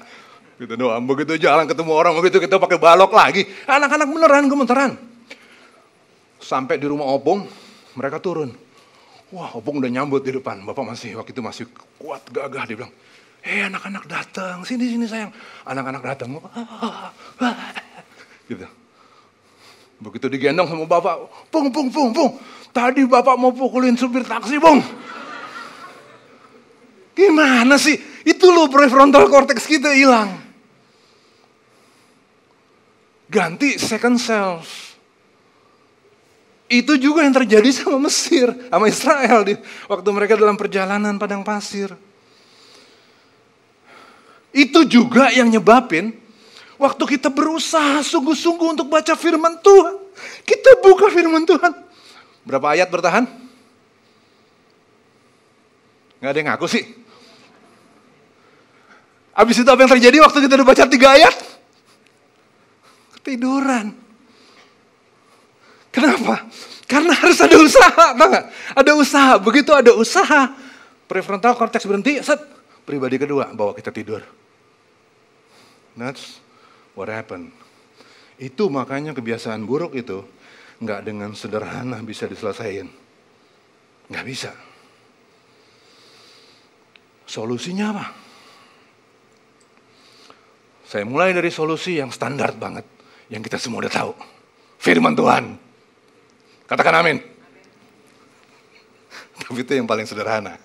Gitu 0.61 0.77
doang. 0.79 1.03
Begitu 1.03 1.41
jalan 1.41 1.67
ketemu 1.67 1.91
orang, 1.91 2.13
begitu 2.21 2.39
kita 2.39 2.61
pakai 2.61 2.79
balok 2.79 3.11
lagi. 3.11 3.43
Anak-anak 3.67 4.07
beneran 4.07 4.45
gemeteran. 4.47 4.93
Sampai 6.39 6.79
di 6.79 6.87
rumah 6.87 7.11
opung, 7.11 7.49
mereka 7.99 8.23
turun. 8.23 8.55
Wah, 9.35 9.51
opung 9.57 9.83
udah 9.83 9.91
nyambut 9.91 10.23
di 10.23 10.37
depan. 10.37 10.63
Bapak 10.63 10.85
masih, 10.95 11.19
waktu 11.19 11.33
itu 11.33 11.43
masih 11.43 11.65
kuat, 11.99 12.23
gagah. 12.31 12.69
Dia 12.69 12.77
bilang, 12.77 12.93
hei 13.45 13.67
anak-anak 13.67 14.05
datang, 14.05 14.63
sini, 14.65 14.89
sini 14.91 15.07
sayang. 15.09 15.33
Anak-anak 15.65 16.03
datang. 16.05 16.37
Gitu. 18.51 18.67
Begitu 20.03 20.27
digendong 20.27 20.67
sama 20.67 20.85
bapak, 20.91 21.23
pung, 21.55 21.71
pung, 21.71 21.87
pung, 21.87 22.11
pung. 22.11 22.35
Tadi 22.75 23.07
bapak 23.07 23.39
mau 23.39 23.55
pukulin 23.55 23.95
supir 23.95 24.27
taksi, 24.27 24.59
bung. 24.59 24.83
Gimana 27.15 27.79
sih? 27.79 27.95
Itu 28.27 28.51
loh 28.51 28.67
prefrontal 28.67 29.29
cortex 29.31 29.69
kita 29.69 29.93
hilang. 29.93 30.35
Ganti 33.31 33.79
second 33.79 34.19
self. 34.19 34.99
Itu 36.71 36.95
juga 36.99 37.27
yang 37.27 37.35
terjadi 37.35 37.71
sama 37.75 37.99
Mesir, 38.11 38.51
sama 38.71 38.87
Israel 38.87 39.43
di 39.43 39.55
waktu 39.91 40.09
mereka 40.15 40.39
dalam 40.39 40.55
perjalanan 40.55 41.19
padang 41.19 41.43
pasir. 41.43 41.95
Itu 44.51 44.83
juga 44.87 45.31
yang 45.31 45.47
nyebabin 45.47 46.15
waktu 46.81 47.05
kita 47.19 47.31
berusaha 47.31 48.03
sungguh-sungguh 48.03 48.79
untuk 48.79 48.87
baca 48.91 49.15
firman 49.15 49.61
Tuhan. 49.63 49.95
Kita 50.43 50.81
buka 50.83 51.07
firman 51.13 51.47
Tuhan. 51.47 51.73
Berapa 52.43 52.75
ayat 52.75 52.89
bertahan? 52.91 53.25
Nggak 56.21 56.31
ada 56.31 56.39
yang 56.39 56.49
ngaku 56.53 56.67
sih. 56.69 56.85
Habis 59.37 59.63
itu 59.63 59.69
apa 59.71 59.81
yang 59.87 59.93
terjadi 59.97 60.17
waktu 60.21 60.39
kita 60.45 60.53
udah 60.61 60.69
baca 60.69 60.85
tiga 60.91 61.09
ayat? 61.17 61.35
Ketiduran. 63.21 63.97
Kenapa? 65.91 66.45
Karena 66.91 67.15
harus 67.15 67.39
ada 67.39 67.57
usaha, 67.59 68.05
tau 68.19 68.31
Ada 68.75 68.93
usaha. 68.99 69.33
Begitu 69.39 69.71
ada 69.71 69.95
usaha, 69.95 70.51
prefrontal 71.07 71.55
cortex 71.55 71.87
berhenti, 71.87 72.19
set. 72.19 72.43
Pribadi 72.83 73.15
kedua 73.15 73.55
bawa 73.55 73.73
kita 73.79 73.95
tidur. 73.95 74.40
That's 76.01 76.41
what 76.97 77.13
happened. 77.13 77.53
Itu 78.41 78.73
makanya 78.73 79.13
kebiasaan 79.13 79.69
buruk 79.69 79.93
itu 80.01 80.25
nggak 80.81 81.01
dengan 81.05 81.37
sederhana 81.37 82.01
bisa 82.01 82.25
diselesaikan. 82.25 82.89
Nggak 84.09 84.25
bisa. 84.25 84.53
Solusinya 87.29 87.93
apa? 87.93 88.07
Saya 90.89 91.07
mulai 91.07 91.31
dari 91.31 91.53
solusi 91.53 92.01
yang 92.01 92.11
standar 92.11 92.57
banget, 92.57 92.83
yang 93.31 93.45
kita 93.45 93.61
semua 93.61 93.85
udah 93.87 93.93
tahu. 93.93 94.13
Firman 94.81 95.15
Tuhan. 95.15 95.55
Katakan 96.67 96.97
amin. 97.05 97.23
Tapi 99.39 99.61
itu 99.63 99.73
yang 99.77 99.87
paling 99.87 100.09
sederhana. 100.09 100.57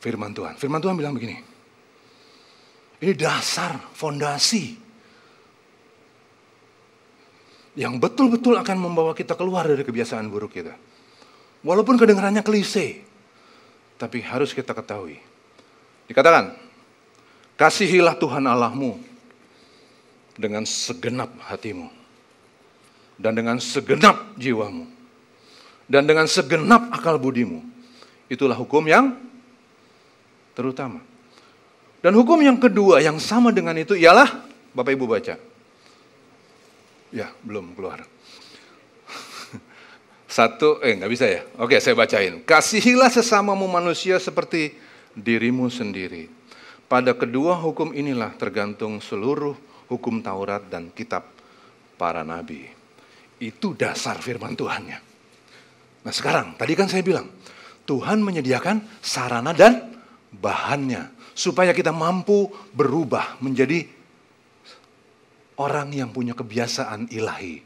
Firman 0.00 0.32
Tuhan. 0.32 0.56
Firman 0.56 0.80
Tuhan 0.80 0.96
bilang 0.96 1.14
begini. 1.14 1.49
Ini 3.00 3.16
dasar, 3.16 3.80
fondasi. 3.96 4.76
Yang 7.80 7.96
betul-betul 7.96 8.60
akan 8.60 8.76
membawa 8.76 9.16
kita 9.16 9.32
keluar 9.32 9.64
dari 9.64 9.80
kebiasaan 9.80 10.28
buruk 10.28 10.52
kita. 10.60 10.76
Walaupun 11.64 11.96
kedengarannya 11.96 12.44
klise. 12.44 13.00
Tapi 13.96 14.20
harus 14.20 14.52
kita 14.52 14.76
ketahui. 14.76 15.16
Dikatakan, 16.08 16.56
kasihilah 17.56 18.16
Tuhan 18.20 18.44
Allahmu 18.44 19.00
dengan 20.36 20.68
segenap 20.68 21.32
hatimu. 21.48 21.88
Dan 23.20 23.36
dengan 23.36 23.56
segenap 23.60 24.36
jiwamu. 24.36 24.88
Dan 25.88 26.04
dengan 26.04 26.28
segenap 26.28 26.92
akal 26.92 27.16
budimu. 27.16 27.64
Itulah 28.28 28.56
hukum 28.56 28.84
yang 28.88 29.16
terutama. 30.52 31.09
Dan 32.00 32.16
hukum 32.16 32.40
yang 32.40 32.56
kedua 32.56 33.04
yang 33.04 33.20
sama 33.20 33.52
dengan 33.52 33.76
itu 33.76 33.92
ialah, 33.92 34.48
Bapak 34.72 34.92
Ibu 34.96 35.04
baca. 35.04 35.36
Ya, 37.12 37.28
belum 37.44 37.76
keluar. 37.76 38.00
Satu, 40.40 40.80
eh 40.80 40.96
nggak 40.96 41.10
bisa 41.12 41.26
ya? 41.28 41.44
Oke, 41.60 41.76
saya 41.76 41.92
bacain. 41.92 42.40
Kasihilah 42.40 43.12
sesamamu 43.12 43.68
manusia 43.68 44.16
seperti 44.16 44.72
dirimu 45.12 45.68
sendiri. 45.68 46.32
Pada 46.88 47.12
kedua 47.12 47.54
hukum 47.60 47.92
inilah 47.92 48.32
tergantung 48.40 48.98
seluruh 49.04 49.54
hukum 49.92 50.24
Taurat 50.24 50.64
dan 50.72 50.88
kitab 50.96 51.28
para 52.00 52.24
nabi. 52.24 52.64
Itu 53.36 53.76
dasar 53.76 54.16
firman 54.18 54.56
Tuhannya. 54.56 54.98
Nah 56.00 56.12
sekarang, 56.14 56.56
tadi 56.56 56.72
kan 56.72 56.88
saya 56.88 57.04
bilang, 57.04 57.28
Tuhan 57.84 58.24
menyediakan 58.24 59.04
sarana 59.04 59.52
dan 59.52 59.92
bahannya 60.32 61.19
supaya 61.40 61.72
kita 61.72 61.88
mampu 61.88 62.52
berubah 62.76 63.40
menjadi 63.40 63.88
orang 65.56 65.88
yang 65.96 66.12
punya 66.12 66.36
kebiasaan 66.36 67.08
ilahi. 67.08 67.64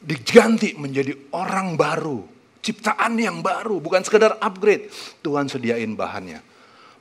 Diganti 0.00 0.72
menjadi 0.80 1.12
orang 1.36 1.76
baru, 1.76 2.24
ciptaan 2.64 3.20
yang 3.20 3.44
baru, 3.44 3.84
bukan 3.84 4.00
sekedar 4.00 4.40
upgrade. 4.40 4.88
Tuhan 5.20 5.52
sediain 5.52 5.92
bahannya. 5.92 6.40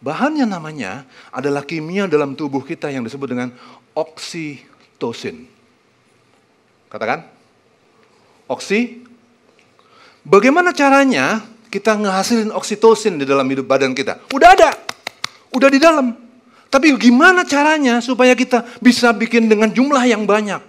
Bahannya 0.04 0.44
namanya 0.44 1.08
adalah 1.32 1.64
kimia 1.64 2.12
dalam 2.12 2.36
tubuh 2.36 2.60
kita 2.60 2.92
yang 2.92 3.08
disebut 3.08 3.32
dengan 3.32 3.56
oksitosin. 3.96 5.48
Katakan? 6.92 7.24
Oksi. 8.52 9.08
Bagaimana 10.28 10.76
caranya 10.76 11.48
kita 11.72 11.96
ngehasilin 11.96 12.52
oksitosin 12.52 13.16
di 13.16 13.24
dalam 13.24 13.48
hidup 13.48 13.64
badan 13.64 13.96
kita? 13.96 14.20
Udah 14.36 14.52
ada. 14.60 14.72
Udah 15.54 15.70
di 15.70 15.82
dalam. 15.82 16.14
Tapi 16.70 16.94
gimana 17.02 17.42
caranya 17.46 17.98
supaya 17.98 18.38
kita 18.38 18.62
bisa 18.78 19.10
bikin 19.10 19.50
dengan 19.50 19.74
jumlah 19.74 20.06
yang 20.06 20.30
banyak? 20.30 20.62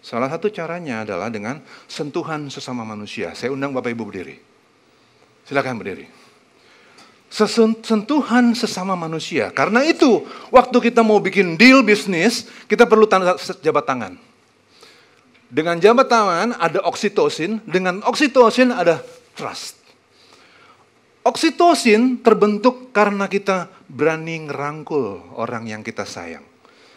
Salah 0.00 0.26
satu 0.32 0.50
caranya 0.50 1.06
adalah 1.06 1.30
dengan 1.30 1.60
sentuhan 1.86 2.50
sesama 2.50 2.82
manusia. 2.82 3.36
Saya 3.36 3.54
undang 3.54 3.70
Bapak 3.70 3.92
Ibu 3.94 4.02
berdiri. 4.08 4.36
Silakan 5.46 5.78
berdiri. 5.78 6.08
Sentuhan 7.30 8.58
sesama 8.58 8.98
manusia. 8.98 9.54
Karena 9.54 9.86
itu, 9.86 10.26
waktu 10.50 10.90
kita 10.90 11.06
mau 11.06 11.22
bikin 11.22 11.54
deal 11.54 11.86
bisnis, 11.86 12.50
kita 12.66 12.90
perlu 12.90 13.06
tanda 13.06 13.38
jabat 13.62 13.86
tangan. 13.86 14.18
Dengan 15.50 15.78
jabat 15.82 16.10
tangan 16.10 16.58
ada 16.58 16.82
oksitosin, 16.86 17.62
dengan 17.66 18.02
oksitosin 18.06 18.74
ada 18.74 19.02
trust. 19.34 19.79
Oksitosin 21.20 22.24
terbentuk 22.24 22.96
karena 22.96 23.28
kita 23.28 23.68
berani 23.92 24.48
ngerangkul 24.48 25.36
orang 25.36 25.68
yang 25.68 25.84
kita 25.84 26.08
sayang. 26.08 26.44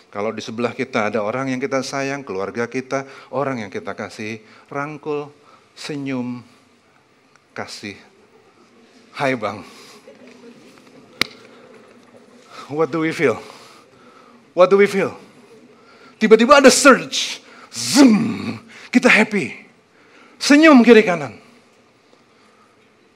Kalau 0.08 0.32
di 0.32 0.40
sebelah 0.40 0.72
kita 0.72 1.12
ada 1.12 1.20
orang 1.20 1.52
yang 1.52 1.60
kita 1.60 1.84
sayang, 1.84 2.24
keluarga 2.24 2.70
kita, 2.72 3.04
orang 3.36 3.68
yang 3.68 3.72
kita 3.74 3.92
kasih, 3.92 4.40
rangkul, 4.72 5.28
senyum, 5.76 6.40
kasih. 7.52 8.00
Hai 9.12 9.36
bang. 9.36 9.60
What 12.72 12.96
do 12.96 13.04
we 13.04 13.12
feel? 13.12 13.36
What 14.56 14.72
do 14.72 14.80
we 14.80 14.88
feel? 14.88 15.20
Tiba-tiba 16.16 16.64
ada 16.64 16.72
surge. 16.72 17.44
Zoom. 17.76 18.56
Kita 18.88 19.12
happy. 19.12 19.52
Senyum 20.40 20.80
kiri 20.80 21.04
kanan. 21.04 21.43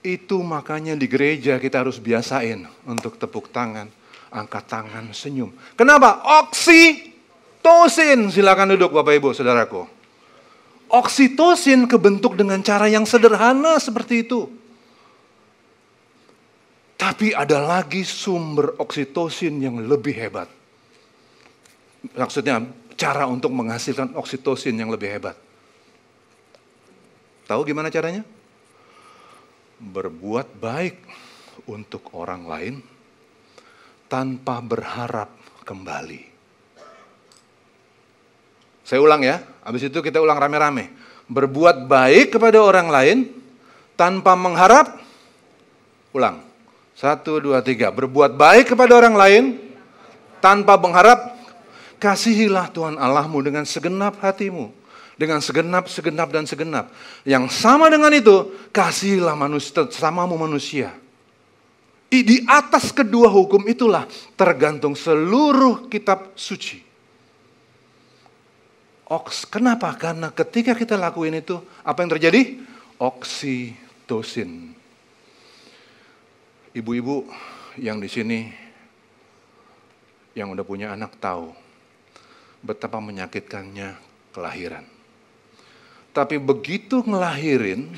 Itu 0.08 0.39
makanya 0.39 0.96
di 0.96 1.04
gereja 1.04 1.60
kita 1.60 1.84
harus 1.84 2.00
biasain 2.00 2.63
untuk 2.88 3.20
tepuk 3.20 3.52
tangan, 3.52 3.91
angkat 4.32 4.63
tangan, 4.63 5.12
senyum. 5.12 5.52
Kenapa? 5.76 6.24
Oksitosin. 6.48 8.32
Silakan 8.32 8.80
duduk 8.80 8.96
Bapak 8.96 9.20
Ibu, 9.20 9.36
Saudaraku. 9.36 9.84
Oksitosin 10.88 11.91
kebentuk 11.91 12.39
dengan 12.39 12.63
cara 12.63 12.88
yang 12.88 13.04
sederhana 13.04 13.76
seperti 13.84 14.24
itu. 14.24 14.48
Tapi 16.96 17.36
ada 17.36 17.60
lagi 17.60 18.08
sumber 18.08 18.80
oksitosin 18.80 19.60
yang 19.60 19.76
lebih 19.84 20.15
hebat. 20.15 20.48
Maksudnya 22.15 22.63
cara 22.96 23.28
untuk 23.28 23.52
menghasilkan 23.52 24.15
oksitosin 24.15 24.80
yang 24.80 24.88
lebih 24.88 25.12
hebat. 25.12 25.36
Tahu 27.52 27.67
gimana 27.67 27.91
caranya? 27.91 28.24
Berbuat 29.78 30.58
baik 30.58 30.96
untuk 31.70 32.10
orang 32.18 32.50
lain 32.50 32.76
tanpa 34.10 34.63
berharap 34.63 35.30
kembali. 35.68 36.22
Saya 38.88 39.04
ulang 39.04 39.20
ya, 39.20 39.44
habis 39.68 39.84
itu 39.84 40.00
kita 40.00 40.18
ulang 40.24 40.40
rame-rame. 40.40 40.90
Berbuat 41.28 41.92
baik 41.92 42.40
kepada 42.40 42.63
orang 42.63 42.88
lain 42.88 43.18
tanpa 44.00 44.34
mengharap, 44.40 44.96
ulang. 46.16 46.40
Satu, 46.96 47.38
dua, 47.38 47.60
tiga. 47.60 47.92
Berbuat 47.92 48.40
baik 48.40 48.74
kepada 48.74 48.96
orang 48.96 49.13
lain 49.13 49.44
tanpa 50.40 50.80
mengharap, 50.80 51.36
kasihilah 52.00 52.72
Tuhan 52.72 52.96
Allahmu 52.96 53.44
dengan 53.44 53.68
segenap 53.68 54.18
hatimu 54.24 54.87
dengan 55.17 55.41
segenap, 55.41 55.89
segenap, 55.89 56.30
dan 56.30 56.45
segenap. 56.45 56.93
Yang 57.25 57.58
sama 57.58 57.89
dengan 57.89 58.13
itu, 58.13 58.53
kasihilah 58.69 59.34
manusia, 59.34 59.89
samamu 59.89 60.38
manusia. 60.38 60.93
Di 62.08 62.47
atas 62.47 62.95
kedua 62.95 63.27
hukum 63.27 63.60
itulah 63.67 64.08
tergantung 64.39 64.95
seluruh 64.95 65.91
kitab 65.91 66.32
suci. 66.39 66.80
Oks, 69.08 69.43
kenapa? 69.43 69.91
Karena 69.99 70.32
ketika 70.32 70.71
kita 70.71 70.95
lakuin 70.95 71.36
itu, 71.36 71.60
apa 71.84 71.99
yang 72.06 72.12
terjadi? 72.15 72.63
Oksitosin. 73.01 74.71
Ibu-ibu 76.71 77.27
yang 77.82 77.99
di 77.99 78.08
sini, 78.08 78.39
yang 80.38 80.53
udah 80.53 80.62
punya 80.62 80.93
anak 80.93 81.17
tahu 81.17 81.49
betapa 82.62 83.01
menyakitkannya 83.01 83.97
kelahiran. 84.36 84.97
Tapi 86.17 86.41
begitu 86.41 87.06
ngelahirin, 87.06 87.93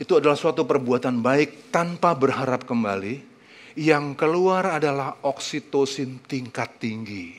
itu 0.00 0.12
adalah 0.16 0.40
suatu 0.40 0.64
perbuatan 0.64 1.20
baik 1.20 1.68
tanpa 1.68 2.16
berharap 2.16 2.64
kembali. 2.64 3.28
Yang 3.76 4.16
keluar 4.16 4.80
adalah 4.80 5.20
oksitosin 5.20 6.24
tingkat 6.24 6.80
tinggi. 6.80 7.36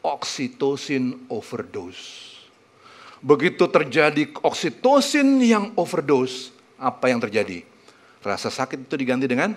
Oksitosin 0.00 1.28
overdose. 1.28 2.32
Begitu 3.20 3.68
terjadi 3.68 4.32
oksitosin 4.40 5.44
yang 5.44 5.76
overdose, 5.76 6.56
apa 6.80 7.12
yang 7.12 7.20
terjadi? 7.20 7.60
Rasa 8.24 8.48
sakit 8.48 8.88
itu 8.88 8.96
diganti 8.96 9.28
dengan 9.28 9.52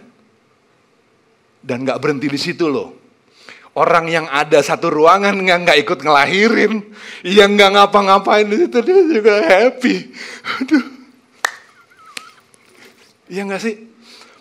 dan 1.63 1.88
nggak 1.88 2.04
berhenti 2.04 2.28
di 2.28 2.36
situ 2.36 2.67
loh. 2.67 3.03
Orang 3.74 4.06
yang 4.06 4.30
ada 4.30 4.62
satu 4.62 4.94
ruangan 4.94 5.34
nggak 5.34 5.60
nggak 5.66 5.78
ikut 5.82 6.00
ngelahirin, 6.06 6.94
yang 7.26 7.58
nggak 7.58 7.74
ngapa-ngapain 7.74 8.46
di 8.46 8.62
situ 8.62 8.78
dia 8.86 9.02
juga 9.02 9.34
happy. 9.42 9.96
Aduh. 10.62 10.86
Iya 13.34 13.42
nggak 13.50 13.62
sih? 13.66 13.76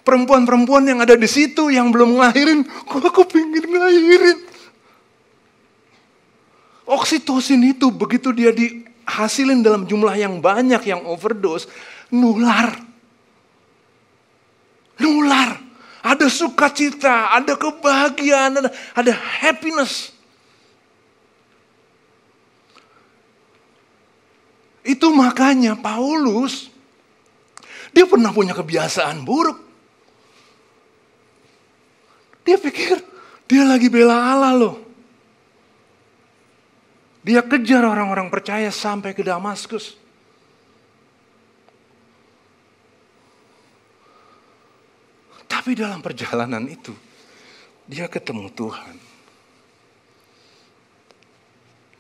Perempuan-perempuan 0.05 0.85
yang 0.85 1.01
ada 1.01 1.17
di 1.17 1.25
situ 1.25 1.73
yang 1.73 1.89
belum 1.89 2.21
ngelahirin, 2.21 2.67
kok 2.85 3.01
aku 3.01 3.25
pengen 3.25 3.65
ngelahirin. 3.73 4.39
Oksitosin 6.85 7.63
itu 7.63 7.89
begitu 7.89 8.35
dia 8.35 8.53
dihasilin 8.53 9.65
dalam 9.65 9.89
jumlah 9.89 10.13
yang 10.13 10.43
banyak 10.43 10.83
yang 10.85 11.07
overdose, 11.09 11.71
nular. 12.13 12.75
Nular. 15.01 15.62
Ada 16.03 16.27
sukacita, 16.27 17.31
ada 17.31 17.55
kebahagiaan, 17.55 18.59
ada, 18.59 18.71
ada 18.99 19.13
happiness. 19.15 20.11
Itu 24.83 25.15
makanya 25.15 25.79
Paulus, 25.79 26.67
dia 27.95 28.03
pernah 28.03 28.35
punya 28.35 28.51
kebiasaan 28.51 29.23
buruk. 29.23 29.63
Dia 32.43 32.59
pikir 32.59 32.99
dia 33.47 33.63
lagi 33.63 33.87
bela 33.87 34.19
Allah 34.19 34.53
loh. 34.59 34.77
Dia 37.23 37.39
kejar 37.47 37.87
orang-orang 37.87 38.27
percaya 38.27 38.67
sampai 38.75 39.15
ke 39.15 39.23
Damaskus. 39.23 39.95
Tapi 45.63 45.79
dalam 45.79 46.03
perjalanan 46.03 46.67
itu, 46.67 46.91
dia 47.87 48.11
ketemu 48.11 48.51
Tuhan. 48.51 48.99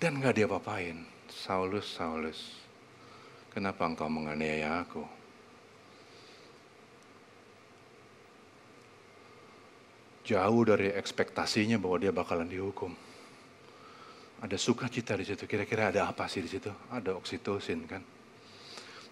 Dan 0.02 0.18
gak 0.18 0.34
dia 0.34 0.50
papain. 0.50 1.06
Saulus, 1.30 1.94
Saulus, 1.94 2.58
kenapa 3.54 3.86
engkau 3.86 4.10
menganiaya 4.10 4.82
aku? 4.82 5.06
Jauh 10.26 10.62
dari 10.66 10.90
ekspektasinya 10.98 11.78
bahwa 11.78 12.02
dia 12.02 12.10
bakalan 12.10 12.50
dihukum. 12.50 12.90
Ada 14.42 14.58
sukacita 14.58 15.14
di 15.14 15.22
situ. 15.22 15.46
Kira-kira 15.46 15.94
ada 15.94 16.10
apa 16.10 16.26
sih 16.26 16.42
di 16.42 16.50
situ? 16.50 16.74
Ada 16.90 17.14
oksitosin 17.14 17.86
kan? 17.86 18.02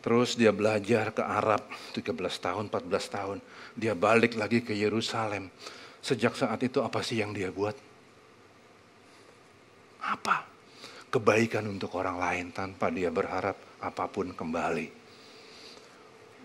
Terus 0.01 0.33
dia 0.41 0.49
belajar 0.49 1.13
ke 1.13 1.21
Arab 1.21 1.69
13 1.93 2.17
tahun, 2.17 2.65
14 2.73 2.89
tahun. 3.13 3.39
Dia 3.77 3.93
balik 3.93 4.41
lagi 4.41 4.65
ke 4.65 4.73
Yerusalem. 4.73 5.53
Sejak 6.01 6.33
saat 6.33 6.57
itu 6.65 6.81
apa 6.81 7.05
sih 7.05 7.21
yang 7.21 7.37
dia 7.37 7.53
buat? 7.53 7.77
Apa? 10.01 10.49
Kebaikan 11.13 11.69
untuk 11.69 11.93
orang 12.01 12.17
lain 12.17 12.47
tanpa 12.57 12.89
dia 12.89 13.13
berharap 13.13 13.77
apa 13.85 14.05
pun 14.09 14.33
kembali. 14.33 14.89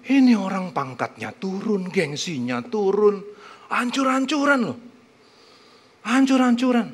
Ini 0.06 0.34
orang 0.36 0.76
pangkatnya 0.76 1.32
turun, 1.32 1.88
gengsinya 1.88 2.60
turun. 2.62 3.24
Hancur-hancuran 3.72 4.60
loh. 4.62 4.78
Hancur-hancuran. 6.06 6.88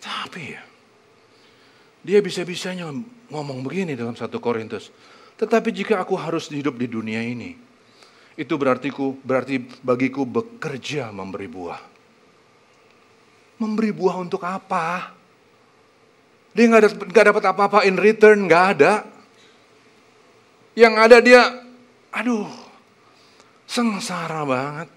Tapi 0.00 0.42
ya, 0.46 0.62
dia 2.06 2.18
bisa-bisanya 2.22 2.86
ngomong 3.30 3.62
begini 3.62 3.94
dalam 3.94 4.18
satu 4.18 4.42
Korintus. 4.42 4.90
Tetapi 5.40 5.72
jika 5.72 6.02
aku 6.02 6.18
harus 6.18 6.52
hidup 6.52 6.76
di 6.76 6.84
dunia 6.84 7.24
ini, 7.24 7.56
itu 8.36 8.54
berarti 8.60 8.92
ku, 8.92 9.16
berarti 9.24 9.62
bagiku 9.80 10.28
bekerja 10.28 11.08
memberi 11.14 11.48
buah. 11.48 11.80
Memberi 13.56 13.90
buah 13.92 14.16
untuk 14.20 14.44
apa? 14.44 15.16
Dia 16.52 16.66
nggak 16.66 17.26
dapat 17.32 17.44
apa-apa 17.46 17.78
in 17.86 17.96
return, 17.96 18.50
nggak 18.50 18.64
ada. 18.76 18.92
Yang 20.74 20.94
ada 20.98 21.16
dia, 21.22 21.42
aduh, 22.10 22.48
sengsara 23.70 24.42
banget. 24.44 24.88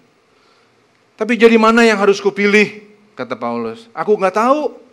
Tapi 1.14 1.38
jadi 1.38 1.54
mana 1.54 1.86
yang 1.86 2.02
harus 2.02 2.18
kupilih? 2.18 2.82
Kata 3.14 3.38
Paulus. 3.38 3.86
Aku 3.94 4.18
nggak 4.18 4.34
tahu. 4.34 4.83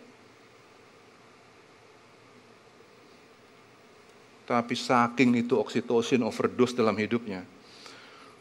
Tapi 4.42 4.74
saking 4.74 5.46
itu 5.46 5.54
oksitosin 5.54 6.26
overdose 6.26 6.74
dalam 6.74 6.98
hidupnya. 6.98 7.46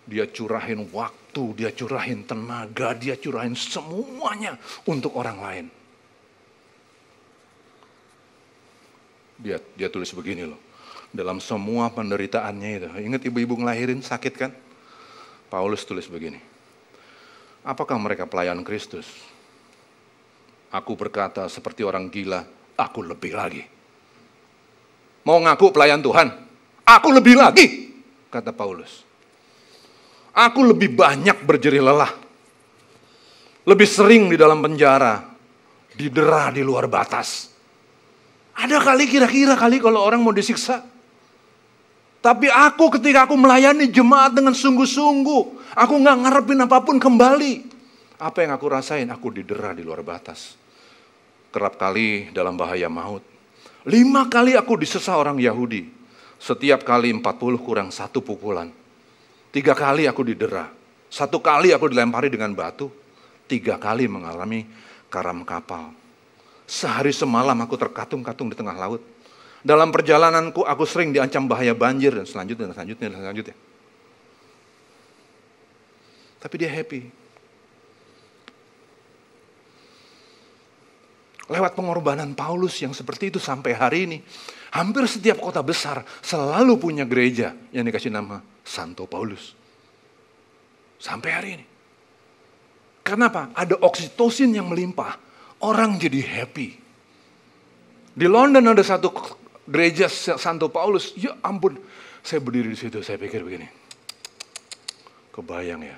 Dia 0.01 0.25
curahin 0.25 0.89
waktu, 0.89 1.43
dia 1.53 1.69
curahin 1.69 2.25
tenaga, 2.25 2.97
dia 2.97 3.13
curahin 3.13 3.53
semuanya 3.53 4.57
untuk 4.89 5.13
orang 5.13 5.37
lain. 5.37 5.65
Dia 9.37 9.61
dia 9.77 9.89
tulis 9.93 10.09
begini 10.09 10.49
loh. 10.49 10.57
Dalam 11.13 11.37
semua 11.37 11.91
penderitaannya 11.93 12.69
itu. 12.81 12.89
Ingat 12.97 13.21
ibu-ibu 13.27 13.61
ngelahirin 13.61 14.01
sakit 14.01 14.33
kan? 14.33 14.51
Paulus 15.53 15.85
tulis 15.85 16.07
begini. 16.09 16.39
Apakah 17.61 17.99
mereka 18.01 18.25
pelayan 18.25 18.65
Kristus? 18.65 19.05
Aku 20.71 20.95
berkata 20.97 21.45
seperti 21.51 21.83
orang 21.83 22.07
gila, 22.07 22.47
aku 22.79 23.03
lebih 23.03 23.35
lagi 23.35 23.80
mau 25.25 25.37
ngaku 25.41 25.73
pelayan 25.73 26.01
Tuhan. 26.01 26.33
Aku 26.85 27.13
lebih 27.13 27.37
lagi, 27.37 27.93
kata 28.27 28.51
Paulus. 28.51 29.05
Aku 30.31 30.63
lebih 30.63 30.95
banyak 30.95 31.43
berjerih 31.43 31.83
lelah. 31.83 32.11
Lebih 33.67 33.87
sering 33.87 34.31
di 34.31 34.37
dalam 34.39 34.63
penjara, 34.63 35.21
didera 35.93 36.49
di 36.49 36.65
luar 36.65 36.89
batas. 36.89 37.51
Ada 38.57 38.81
kali 38.81 39.05
kira-kira 39.07 39.53
kali 39.55 39.77
kalau 39.77 40.01
orang 40.01 40.19
mau 40.23 40.33
disiksa. 40.33 40.83
Tapi 42.21 42.45
aku 42.49 42.93
ketika 42.97 43.25
aku 43.25 43.33
melayani 43.33 43.89
jemaat 43.89 44.37
dengan 44.37 44.53
sungguh-sungguh. 44.53 45.73
Aku 45.73 45.93
nggak 45.97 46.17
ngarepin 46.21 46.59
apa 46.61 46.77
pun 46.85 47.01
kembali. 47.01 47.53
Apa 48.21 48.45
yang 48.45 48.53
aku 48.53 48.65
rasain? 48.69 49.09
Aku 49.09 49.33
didera 49.33 49.73
di 49.73 49.81
luar 49.81 50.05
batas. 50.05 50.53
Kerap 51.49 51.81
kali 51.81 52.29
dalam 52.29 52.53
bahaya 52.53 52.85
maut. 52.85 53.30
Lima 53.87 54.29
kali 54.29 54.53
aku 54.53 54.77
disesah 54.77 55.17
orang 55.17 55.41
Yahudi. 55.41 55.89
Setiap 56.41 56.85
kali 56.85 57.13
empat 57.13 57.37
puluh 57.37 57.57
kurang 57.57 57.89
satu 57.89 58.21
pukulan. 58.21 58.69
Tiga 59.53 59.73
kali 59.73 60.05
aku 60.05 60.21
didera. 60.25 60.69
Satu 61.09 61.41
kali 61.41 61.73
aku 61.73 61.89
dilempari 61.89 62.29
dengan 62.29 62.53
batu. 62.53 62.89
Tiga 63.49 63.77
kali 63.81 64.05
mengalami 64.05 64.65
karam 65.09 65.41
kapal. 65.43 65.93
Sehari 66.69 67.11
semalam 67.11 67.57
aku 67.61 67.75
terkatung-katung 67.75 68.47
di 68.47 68.55
tengah 68.55 68.77
laut. 68.77 69.03
Dalam 69.61 69.93
perjalananku 69.93 70.65
aku 70.65 70.83
sering 70.89 71.13
diancam 71.13 71.45
bahaya 71.45 71.77
banjir 71.77 72.15
dan 72.15 72.25
selanjutnya 72.25 72.69
dan 72.69 72.73
selanjutnya 72.73 73.07
dan 73.11 73.19
selanjutnya. 73.21 73.55
Tapi 76.41 76.55
dia 76.57 76.69
happy. 76.73 77.20
Lewat 81.51 81.75
pengorbanan 81.75 82.31
Paulus 82.31 82.79
yang 82.79 82.95
seperti 82.95 83.27
itu 83.27 83.39
sampai 83.43 83.75
hari 83.75 84.07
ini. 84.07 84.17
Hampir 84.71 85.03
setiap 85.03 85.43
kota 85.43 85.59
besar 85.59 86.07
selalu 86.23 86.79
punya 86.79 87.03
gereja 87.03 87.51
yang 87.75 87.83
dikasih 87.83 88.07
nama 88.07 88.39
Santo 88.63 89.03
Paulus. 89.03 89.51
Sampai 90.95 91.29
hari 91.35 91.49
ini. 91.59 91.65
Kenapa? 93.03 93.51
Ada 93.51 93.75
oksitosin 93.83 94.55
yang 94.55 94.71
melimpah. 94.71 95.19
Orang 95.59 95.99
jadi 95.99 96.23
happy. 96.23 96.79
Di 98.15 98.27
London 98.31 98.71
ada 98.71 98.79
satu 98.79 99.11
gereja 99.67 100.07
Santo 100.11 100.71
Paulus. 100.71 101.11
Ya 101.19 101.35
ampun, 101.43 101.75
saya 102.23 102.39
berdiri 102.39 102.71
di 102.71 102.79
situ, 102.79 103.03
saya 103.03 103.19
pikir 103.19 103.43
begini. 103.43 103.67
Kebayang 105.31 105.81
ya, 105.83 105.97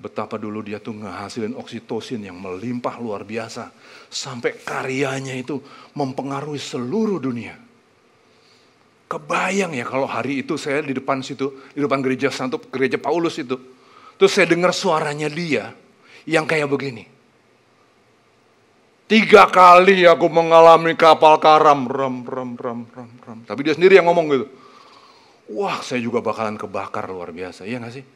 Betapa 0.00 0.40
dulu 0.40 0.64
dia 0.64 0.80
tuh 0.80 0.96
ngehasilin 0.96 1.52
oksitosin 1.60 2.24
yang 2.24 2.40
melimpah 2.40 2.96
luar 2.96 3.20
biasa. 3.20 3.68
Sampai 4.08 4.56
karyanya 4.56 5.36
itu 5.36 5.60
mempengaruhi 5.92 6.56
seluruh 6.56 7.20
dunia. 7.20 7.60
Kebayang 9.10 9.76
ya 9.76 9.84
kalau 9.84 10.08
hari 10.08 10.40
itu 10.40 10.56
saya 10.56 10.80
di 10.80 10.96
depan 10.96 11.20
situ, 11.20 11.68
di 11.76 11.84
depan 11.84 12.00
gereja 12.00 12.32
Santo, 12.32 12.56
gereja 12.72 12.96
Paulus 12.96 13.36
itu. 13.36 13.60
Terus 14.16 14.32
saya 14.32 14.48
dengar 14.48 14.72
suaranya 14.72 15.28
dia 15.28 15.76
yang 16.24 16.48
kayak 16.48 16.72
begini. 16.72 17.04
Tiga 19.10 19.50
kali 19.50 20.06
aku 20.06 20.30
mengalami 20.30 20.94
kapal 20.94 21.42
karam, 21.42 21.90
ram, 21.90 22.22
ram, 22.22 22.54
ram, 22.54 22.80
ram, 22.88 23.10
ram. 23.26 23.38
Tapi 23.42 23.60
dia 23.66 23.74
sendiri 23.74 23.98
yang 23.98 24.06
ngomong 24.06 24.26
gitu. 24.32 24.46
Wah, 25.50 25.82
saya 25.82 25.98
juga 25.98 26.22
bakalan 26.22 26.54
kebakar 26.54 27.10
luar 27.10 27.34
biasa, 27.34 27.66
iya 27.66 27.82
gak 27.82 27.90
sih? 27.90 28.06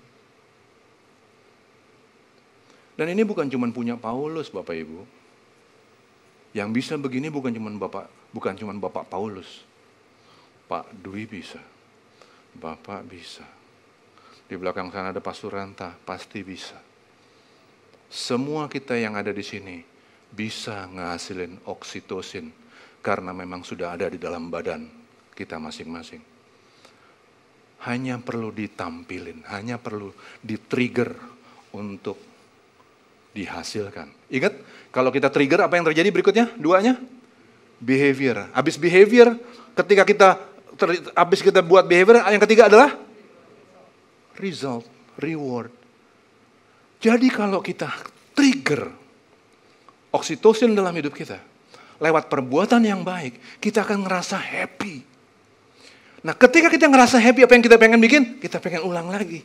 Dan 2.94 3.10
ini 3.10 3.26
bukan 3.26 3.50
cuma 3.50 3.66
punya 3.74 3.98
Paulus, 3.98 4.50
Bapak 4.54 4.74
Ibu. 4.78 5.00
Yang 6.54 6.70
bisa 6.70 6.94
begini 6.94 7.26
bukan 7.26 7.50
cuma 7.50 7.70
Bapak, 7.74 8.06
bukan 8.30 8.54
cuma 8.54 8.70
Bapak 8.78 9.10
Paulus. 9.10 9.66
Pak 10.70 10.94
Dwi 11.02 11.26
bisa. 11.26 11.58
Bapak 12.54 13.02
bisa. 13.02 13.42
Di 14.46 14.54
belakang 14.54 14.94
sana 14.94 15.10
ada 15.10 15.18
Pak 15.18 15.34
Suranta, 15.34 15.90
pasti 16.06 16.46
bisa. 16.46 16.78
Semua 18.06 18.70
kita 18.70 18.94
yang 18.94 19.18
ada 19.18 19.34
di 19.34 19.42
sini 19.42 19.82
bisa 20.30 20.86
ngehasilin 20.86 21.66
oksitosin 21.66 22.54
karena 23.02 23.34
memang 23.34 23.66
sudah 23.66 23.98
ada 23.98 24.06
di 24.06 24.22
dalam 24.22 24.54
badan 24.54 24.86
kita 25.34 25.58
masing-masing. 25.58 26.22
Hanya 27.90 28.22
perlu 28.22 28.54
ditampilin, 28.54 29.44
hanya 29.50 29.82
perlu 29.82 30.14
di-trigger 30.40 31.10
untuk 31.74 32.33
dihasilkan. 33.34 34.08
Ingat, 34.30 34.54
kalau 34.94 35.10
kita 35.10 35.28
trigger 35.28 35.66
apa 35.66 35.74
yang 35.74 35.84
terjadi 35.90 36.08
berikutnya? 36.14 36.46
Duanya? 36.54 36.96
Behavior. 37.82 38.48
Habis 38.54 38.78
behavior, 38.78 39.34
ketika 39.74 40.06
kita 40.06 40.28
habis 41.14 41.42
kita 41.42 41.60
buat 41.60 41.84
behavior, 41.84 42.22
yang 42.22 42.42
ketiga 42.46 42.70
adalah 42.70 42.94
result, 44.38 44.86
reward. 45.18 45.70
Jadi 47.02 47.28
kalau 47.28 47.60
kita 47.60 47.90
trigger 48.32 48.88
oksitosin 50.14 50.72
dalam 50.72 50.94
hidup 50.94 51.12
kita, 51.12 51.36
lewat 51.98 52.30
perbuatan 52.30 52.80
yang 52.86 53.02
baik, 53.02 53.60
kita 53.60 53.82
akan 53.84 54.06
ngerasa 54.06 54.38
happy. 54.38 55.04
Nah 56.24 56.32
ketika 56.32 56.72
kita 56.72 56.88
ngerasa 56.88 57.20
happy, 57.20 57.44
apa 57.44 57.52
yang 57.52 57.64
kita 57.66 57.76
pengen 57.76 58.00
bikin? 58.00 58.40
Kita 58.40 58.56
pengen 58.62 58.86
ulang 58.86 59.10
lagi 59.12 59.44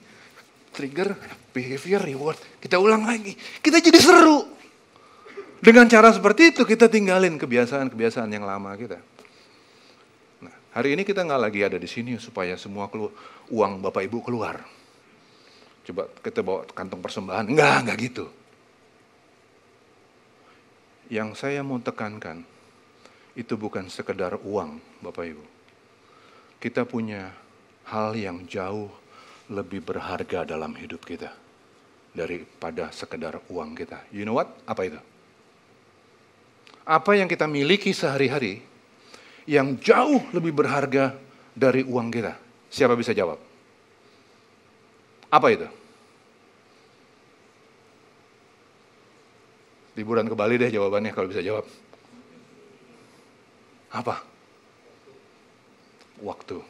trigger, 0.73 1.15
behavior, 1.51 2.01
reward. 2.01 2.39
Kita 2.61 2.79
ulang 2.79 3.05
lagi. 3.05 3.33
Kita 3.35 3.81
jadi 3.81 3.99
seru. 3.99 4.45
Dengan 5.59 5.91
cara 5.91 6.07
seperti 6.15 6.55
itu 6.55 6.63
kita 6.63 6.87
tinggalin 6.87 7.35
kebiasaan-kebiasaan 7.35 8.31
yang 8.31 8.47
lama 8.47 8.71
kita. 8.79 8.95
Nah, 10.39 10.55
hari 10.71 10.95
ini 10.95 11.03
kita 11.03 11.27
nggak 11.27 11.41
lagi 11.51 11.59
ada 11.67 11.75
di 11.75 11.89
sini 11.89 12.15
supaya 12.15 12.55
semua 12.55 12.87
keluar, 12.87 13.11
uang 13.51 13.83
Bapak 13.83 14.07
Ibu 14.07 14.23
keluar. 14.23 14.63
Coba 15.83 16.07
kita 16.23 16.39
bawa 16.39 16.63
kantong 16.71 17.03
persembahan. 17.03 17.45
Enggak, 17.51 17.75
enggak 17.83 17.97
gitu. 17.99 18.25
Yang 21.11 21.41
saya 21.43 21.59
mau 21.59 21.81
tekankan, 21.81 22.45
itu 23.35 23.57
bukan 23.59 23.91
sekedar 23.91 24.39
uang 24.39 24.79
Bapak 25.03 25.25
Ibu. 25.27 25.45
Kita 26.63 26.87
punya 26.87 27.35
hal 27.89 28.15
yang 28.15 28.47
jauh 28.47 28.98
lebih 29.49 29.81
berharga 29.81 30.45
dalam 30.45 30.77
hidup 30.77 31.01
kita 31.01 31.33
daripada 32.13 32.93
sekedar 32.93 33.41
uang 33.49 33.73
kita. 33.73 34.05
You 34.13 34.25
know 34.25 34.37
what? 34.37 34.49
Apa 34.69 34.81
itu? 34.85 34.99
Apa 36.85 37.17
yang 37.17 37.29
kita 37.29 37.45
miliki 37.45 37.93
sehari-hari 37.93 38.61
yang 39.49 39.77
jauh 39.81 40.21
lebih 40.33 40.53
berharga 40.53 41.17
dari 41.53 41.85
uang 41.85 42.09
kita? 42.13 42.33
Siapa 42.69 42.93
bisa 42.93 43.13
jawab? 43.13 43.41
Apa 45.29 45.47
itu? 45.53 45.69
Liburan 49.97 50.25
ke 50.29 50.35
Bali 50.37 50.55
deh 50.57 50.69
jawabannya 50.69 51.11
kalau 51.13 51.29
bisa 51.29 51.41
jawab. 51.41 51.65
Apa? 53.89 54.21
Waktu. 56.21 56.61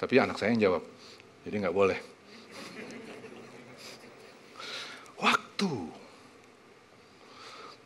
Tapi 0.00 0.16
anak 0.16 0.40
saya 0.40 0.56
yang 0.56 0.72
jawab. 0.72 0.82
Jadi 1.44 1.54
nggak 1.60 1.76
boleh. 1.76 1.98
Waktu. 5.20 5.72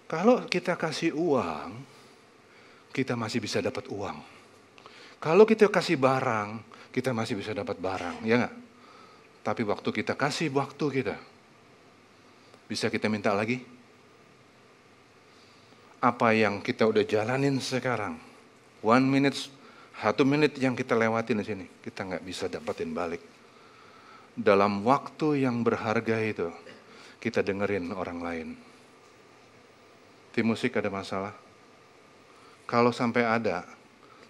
Kalau 0.07 0.47
kita 0.47 0.79
kasih 0.79 1.11
uang, 1.11 1.75
kita 2.95 3.19
masih 3.19 3.43
bisa 3.43 3.59
dapat 3.59 3.91
uang. 3.91 4.23
Kalau 5.19 5.43
kita 5.43 5.67
kasih 5.67 5.99
barang, 5.99 6.63
kita 6.95 7.11
masih 7.11 7.35
bisa 7.35 7.51
dapat 7.51 7.75
barang, 7.83 8.23
ya 8.23 8.39
nggak? 8.39 8.55
Tapi 9.43 9.67
waktu 9.67 9.89
kita 9.91 10.15
kasih 10.15 10.55
waktu 10.55 11.03
kita, 11.03 11.17
bisa 12.71 12.87
kita 12.87 13.11
minta 13.11 13.35
lagi? 13.35 13.59
Apa 15.99 16.37
yang 16.37 16.63
kita 16.63 16.87
udah 16.87 17.03
jalanin 17.03 17.59
sekarang, 17.59 18.21
one 18.85 19.07
minute 19.09 19.35
satu 19.95 20.27
menit 20.27 20.59
yang 20.59 20.75
kita 20.75 20.99
lewatin 20.99 21.39
di 21.39 21.47
sini, 21.47 21.67
kita 21.79 22.03
nggak 22.03 22.25
bisa 22.27 22.51
dapetin 22.51 22.91
balik. 22.91 23.23
Dalam 24.35 24.83
waktu 24.83 25.47
yang 25.47 25.63
berharga 25.63 26.19
itu, 26.19 26.51
kita 27.23 27.47
dengerin 27.47 27.95
orang 27.95 28.19
lain. 28.19 28.49
Tim 30.35 30.51
musik 30.51 30.75
ada 30.75 30.91
masalah? 30.91 31.31
Kalau 32.67 32.91
sampai 32.91 33.23
ada, 33.23 33.63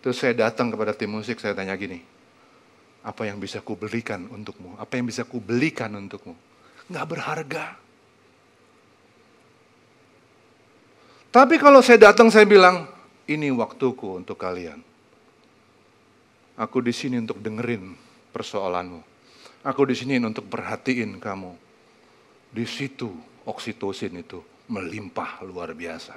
terus 0.05 0.21
saya 0.21 0.37
datang 0.37 0.69
kepada 0.69 0.93
tim 0.93 1.09
musik, 1.09 1.41
saya 1.41 1.57
tanya 1.57 1.73
gini, 1.81 2.05
apa 3.01 3.25
yang 3.25 3.41
bisa 3.41 3.65
kubelikan 3.65 4.29
untukmu? 4.29 4.77
Apa 4.77 5.01
yang 5.01 5.09
bisa 5.09 5.25
kubelikan 5.25 5.97
untukmu? 5.97 6.37
Nggak 6.93 7.07
berharga. 7.09 7.65
Tapi 11.33 11.57
kalau 11.57 11.81
saya 11.81 12.13
datang, 12.13 12.29
saya 12.29 12.45
bilang, 12.45 12.85
ini 13.25 13.49
waktuku 13.49 14.21
untuk 14.21 14.37
kalian 14.37 14.94
Aku 16.55 16.79
di 16.79 16.95
sini 16.95 17.19
untuk 17.19 17.43
dengerin 17.43 17.99
persoalanmu. 18.31 19.03
Aku 19.67 19.83
di 19.89 19.97
sini 19.99 20.21
untuk 20.23 20.47
perhatiin 20.47 21.19
kamu. 21.19 21.53
Di 22.55 22.63
situ 22.63 23.11
oksitosin 23.43 24.23
itu 24.23 24.39
melimpah 24.71 25.43
luar 25.43 25.75
biasa. 25.75 26.15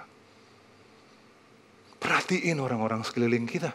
Perhatiin 1.98 2.62
orang-orang 2.62 3.02
sekeliling 3.02 3.50
kita. 3.50 3.74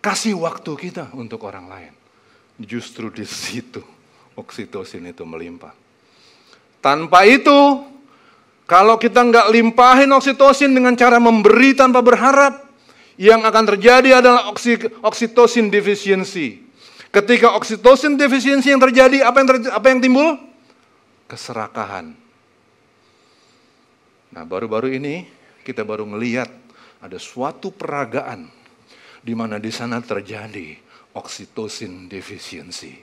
Kasih 0.00 0.40
waktu 0.40 0.72
kita 0.72 1.12
untuk 1.12 1.44
orang 1.44 1.68
lain. 1.68 1.92
Justru 2.56 3.12
di 3.12 3.28
situ 3.28 3.84
oksitosin 4.32 5.12
itu 5.12 5.26
melimpah. 5.28 5.76
Tanpa 6.80 7.28
itu, 7.28 7.84
Kalau 8.68 9.00
kita 9.00 9.24
nggak 9.24 9.48
limpahin 9.48 10.12
oksitosin 10.12 10.76
dengan 10.76 10.92
cara 10.92 11.16
memberi 11.16 11.72
tanpa 11.72 12.04
berharap, 12.04 12.67
yang 13.18 13.42
akan 13.42 13.64
terjadi 13.74 14.22
adalah 14.22 14.46
oksitosin 15.02 15.68
deficiency. 15.68 16.62
Ketika 17.10 17.58
oksitosin 17.58 18.14
defisiensi 18.14 18.70
yang 18.70 18.78
terjadi, 18.78 19.26
apa 19.26 19.42
yang 19.42 19.48
terjadi, 19.50 19.72
apa 19.74 19.86
yang 19.90 19.98
timbul? 19.98 20.38
Keserakahan. 21.26 22.14
Nah, 24.28 24.44
baru-baru 24.46 24.94
ini 24.94 25.26
kita 25.66 25.82
baru 25.82 26.06
melihat 26.06 26.46
ada 27.02 27.18
suatu 27.18 27.74
peragaan 27.74 28.46
di 29.18 29.34
mana 29.34 29.58
di 29.58 29.74
sana 29.74 29.98
terjadi 29.98 30.78
oksitosin 31.16 32.06
defisiensi. 32.06 32.94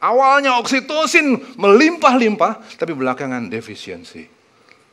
Awalnya 0.00 0.56
oksitosin 0.58 1.58
melimpah-limpah, 1.60 2.80
tapi 2.80 2.96
belakangan 2.96 3.46
defisiensi. 3.52 4.24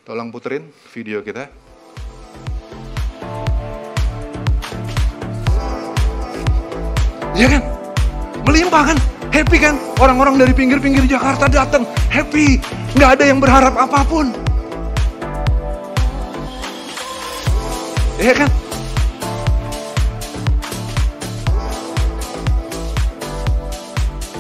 Tolong 0.03 0.27
puterin 0.33 0.65
video 0.91 1.23
kita. 1.23 1.70
Ya 7.31 7.47
kan? 7.47 7.63
Melimpah 8.43 8.91
kan? 8.91 8.97
Happy 9.31 9.57
kan? 9.63 9.79
Orang-orang 9.95 10.35
dari 10.35 10.51
pinggir-pinggir 10.51 11.07
Jakarta 11.07 11.47
datang, 11.47 11.87
happy. 12.11 12.59
Nggak 12.99 13.09
ada 13.15 13.23
yang 13.23 13.39
berharap 13.39 13.75
apa 13.79 14.03
pun. 14.03 14.35
Ya 18.19 18.35
kan? 18.35 18.49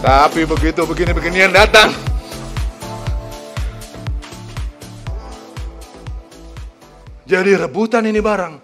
Tapi 0.01 0.43
begitu 0.43 0.81
begini-beginian 0.83 1.55
datang. 1.55 1.95
Jadi 7.23 7.55
rebutan 7.55 8.03
ini 8.03 8.19
barang. 8.19 8.59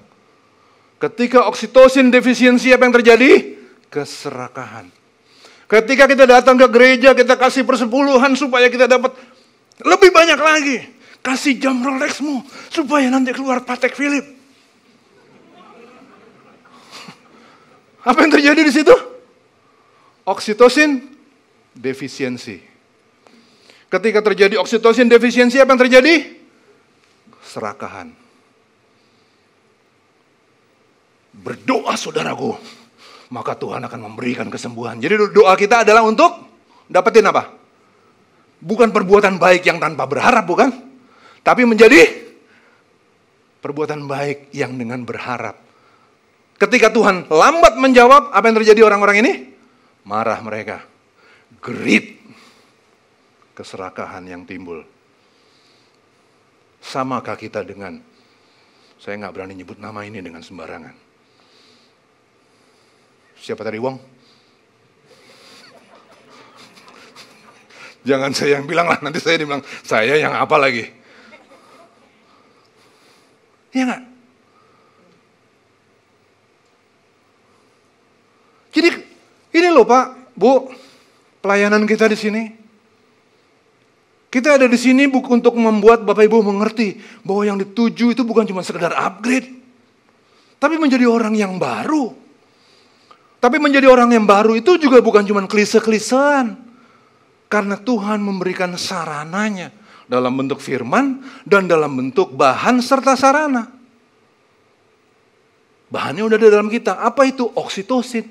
Ketika 1.00 1.48
oksitosin 1.48 2.12
defisiensi 2.12 2.76
apa 2.76 2.84
yang 2.84 2.96
terjadi? 3.00 3.57
Keserakahan. 3.88 4.92
Ketika 5.68 6.08
kita 6.08 6.24
datang 6.24 6.56
ke 6.56 6.64
gereja, 6.72 7.12
kita 7.12 7.36
kasih 7.36 7.68
persepuluhan 7.68 8.40
supaya 8.40 8.72
kita 8.72 8.88
dapat 8.88 9.12
lebih 9.84 10.16
banyak 10.16 10.40
lagi. 10.40 10.88
Kasih 11.20 11.60
jam 11.60 11.84
Rolexmu 11.84 12.48
supaya 12.72 13.12
nanti 13.12 13.36
keluar 13.36 13.68
Patek 13.68 13.92
Philip. 13.92 14.24
Apa 18.08 18.24
yang 18.24 18.32
terjadi 18.32 18.64
di 18.64 18.72
situ? 18.72 18.96
Oksitosin 20.24 21.04
defisiensi. 21.76 22.78
Ketika 23.88 24.20
terjadi 24.20 24.60
oksitosin 24.60 25.08
defisiensi, 25.08 25.64
apa 25.64 25.72
yang 25.72 25.82
terjadi? 25.88 26.16
Serakahan. 27.40 28.12
Berdoa 31.32 31.96
saudaraku 31.96 32.52
maka 33.28 33.60
Tuhan 33.60 33.84
akan 33.84 34.00
memberikan 34.12 34.48
kesembuhan. 34.48 35.00
Jadi 35.00 35.20
doa 35.36 35.54
kita 35.60 35.84
adalah 35.84 36.04
untuk 36.08 36.32
dapetin 36.88 37.28
apa? 37.28 37.52
Bukan 38.58 38.90
perbuatan 38.90 39.38
baik 39.38 39.68
yang 39.68 39.78
tanpa 39.78 40.08
berharap, 40.08 40.48
bukan? 40.48 40.70
Tapi 41.44 41.68
menjadi 41.68 42.08
perbuatan 43.62 44.08
baik 44.08 44.52
yang 44.56 44.76
dengan 44.80 45.04
berharap. 45.04 45.60
Ketika 46.58 46.90
Tuhan 46.90 47.30
lambat 47.30 47.78
menjawab, 47.78 48.34
apa 48.34 48.46
yang 48.50 48.58
terjadi 48.64 48.82
orang-orang 48.82 49.22
ini? 49.22 49.34
Marah 50.08 50.42
mereka. 50.42 50.82
Gerit. 51.62 52.18
Keserakahan 53.54 54.26
yang 54.26 54.42
timbul. 54.46 54.82
Samakah 56.82 57.38
kita 57.38 57.62
dengan, 57.62 58.02
saya 58.98 59.20
nggak 59.22 59.34
berani 59.34 59.54
nyebut 59.62 59.78
nama 59.78 60.02
ini 60.06 60.22
dengan 60.24 60.42
sembarangan 60.42 61.07
Siapa 63.42 63.64
tadi 63.64 63.80
Wong? 63.80 63.98
Jangan 68.08 68.32
saya 68.32 68.60
yang 68.60 68.66
bilang 68.66 68.88
lah, 68.88 69.04
nanti 69.04 69.20
saya 69.20 69.36
dibilang, 69.36 69.60
saya 69.84 70.16
yang 70.16 70.32
apa 70.32 70.56
lagi? 70.56 70.88
Iya 73.76 73.84
nggak? 73.84 74.04
Jadi 78.72 78.90
ini 79.60 79.68
loh 79.74 79.84
Pak, 79.84 80.38
Bu, 80.38 80.72
pelayanan 81.44 81.84
kita 81.84 82.08
di 82.08 82.16
sini. 82.16 82.44
Kita 84.28 84.60
ada 84.60 84.68
di 84.68 84.78
sini 84.78 85.08
bukan 85.08 85.40
untuk 85.40 85.56
membuat 85.56 86.04
Bapak 86.04 86.28
Ibu 86.28 86.44
mengerti 86.46 87.00
bahwa 87.24 87.48
yang 87.48 87.58
dituju 87.58 88.12
itu 88.12 88.22
bukan 88.28 88.46
cuma 88.48 88.62
sekedar 88.64 88.92
upgrade, 88.94 89.50
tapi 90.60 90.76
menjadi 90.80 91.08
orang 91.08 91.34
yang 91.36 91.56
baru. 91.58 92.27
Tapi 93.38 93.62
menjadi 93.62 93.86
orang 93.86 94.10
yang 94.10 94.26
baru 94.26 94.58
itu 94.58 94.82
juga 94.82 94.98
bukan 94.98 95.22
cuma 95.26 95.46
klise-klisean. 95.46 96.58
Karena 97.48 97.80
Tuhan 97.80 98.20
memberikan 98.20 98.76
sarananya 98.76 99.72
dalam 100.10 100.36
bentuk 100.36 100.60
firman 100.60 101.24
dan 101.48 101.70
dalam 101.70 101.96
bentuk 101.96 102.34
bahan 102.36 102.84
serta 102.84 103.16
sarana. 103.16 103.72
Bahannya 105.88 106.28
udah 106.28 106.36
ada 106.36 106.50
dalam 106.60 106.68
kita. 106.68 107.00
Apa 107.00 107.24
itu? 107.24 107.48
Oksitosin. 107.48 108.28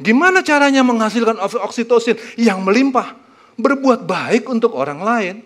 Gimana 0.00 0.40
caranya 0.40 0.80
menghasilkan 0.80 1.36
oksitosin 1.60 2.16
yang 2.40 2.64
melimpah? 2.64 3.20
Berbuat 3.60 4.08
baik 4.08 4.48
untuk 4.48 4.72
orang 4.72 5.04
lain 5.04 5.36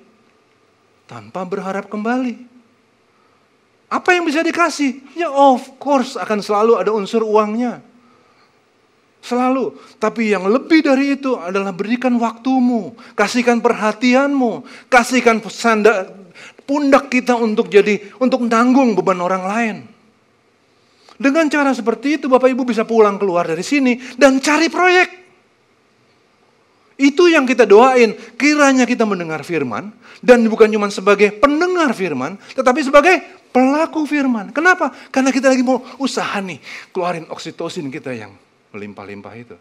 tanpa 1.11 1.43
berharap 1.43 1.91
kembali. 1.91 2.47
Apa 3.91 4.15
yang 4.15 4.23
bisa 4.23 4.47
dikasih? 4.47 5.03
Ya 5.19 5.27
of 5.35 5.67
course 5.83 6.15
akan 6.15 6.39
selalu 6.39 6.79
ada 6.79 6.95
unsur 6.95 7.27
uangnya. 7.27 7.83
Selalu. 9.25 9.73
Tapi 9.97 10.37
yang 10.37 10.45
lebih 10.53 10.85
dari 10.85 11.17
itu 11.17 11.33
adalah 11.41 11.73
berikan 11.73 12.13
waktumu. 12.21 12.93
Kasihkan 13.17 13.65
perhatianmu. 13.65 14.69
Kasihkan 14.93 15.41
sanda, 15.49 16.13
pundak 16.69 17.09
kita 17.09 17.33
untuk 17.33 17.73
jadi, 17.73 18.05
untuk 18.21 18.45
tanggung 18.53 18.93
beban 18.93 19.17
orang 19.25 19.45
lain. 19.49 19.77
Dengan 21.15 21.47
cara 21.49 21.73
seperti 21.73 22.21
itu 22.21 22.27
Bapak 22.27 22.53
Ibu 22.53 22.67
bisa 22.69 22.83
pulang 22.83 23.17
keluar 23.17 23.47
dari 23.47 23.63
sini 23.65 23.97
dan 24.19 24.43
cari 24.45 24.67
proyek. 24.69 25.09
Itu 27.01 27.31
yang 27.31 27.47
kita 27.49 27.65
doain. 27.65 28.13
Kiranya 28.37 28.85
kita 28.85 29.07
mendengar 29.09 29.41
firman 29.47 29.95
dan 30.21 30.45
bukan 30.51 30.69
cuma 30.69 30.91
sebagai 30.91 31.33
pendengar 31.39 31.97
firman, 31.97 32.37
tetapi 32.53 32.81
sebagai 32.83 33.23
pelaku 33.55 34.05
firman. 34.05 34.51
Kenapa? 34.51 34.91
Karena 35.15 35.31
kita 35.31 35.55
lagi 35.55 35.63
mau 35.63 35.83
usaha 36.03 36.39
nih, 36.43 36.59
keluarin 36.91 37.31
oksitosin 37.31 37.89
kita 37.95 38.11
yang 38.11 38.35
melimpah-limpah 38.75 39.35
itu. 39.39 39.57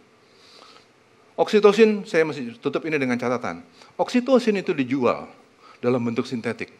Oksitosin, 1.38 2.06
saya 2.06 2.26
masih 2.26 2.58
tutup 2.58 2.82
ini 2.86 2.97
dengan 2.97 3.17
catatan. 3.17 3.62
Oksitosin 3.97 4.58
itu 4.58 4.73
dijual 4.73 5.30
dalam 5.82 6.02
bentuk 6.02 6.26
sintetik. 6.26 6.73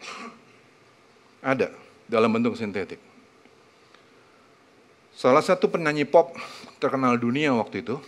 Ada 1.42 1.74
dalam 2.10 2.30
bentuk 2.34 2.58
sintetik. 2.58 3.02
Salah 5.14 5.46
satu 5.46 5.70
penyanyi 5.70 6.10
pop 6.10 6.34
terkenal 6.82 7.18
dunia 7.22 7.54
waktu 7.54 7.86
itu, 7.86 8.02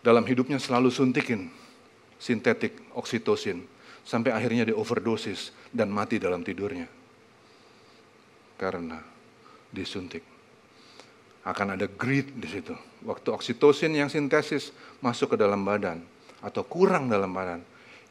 dalam 0.00 0.24
hidupnya 0.24 0.56
selalu 0.56 0.88
suntikin 0.88 1.52
sintetik 2.16 2.80
oksitosin, 2.96 3.64
sampai 4.04 4.32
akhirnya 4.32 4.68
di 4.68 4.74
overdosis 4.76 5.52
dan 5.72 5.88
mati 5.92 6.20
dalam 6.20 6.44
tidurnya. 6.44 6.88
Karena 8.56 9.00
disuntik 9.72 10.22
akan 11.44 11.76
ada 11.76 11.84
greed 11.88 12.36
di 12.40 12.48
situ. 12.48 12.72
Waktu 13.04 13.28
oksitosin 13.36 13.92
yang 13.92 14.08
sintesis 14.08 14.72
masuk 15.04 15.36
ke 15.36 15.36
dalam 15.36 15.60
badan 15.60 16.00
atau 16.40 16.64
kurang 16.64 17.12
dalam 17.12 17.32
badan, 17.36 17.60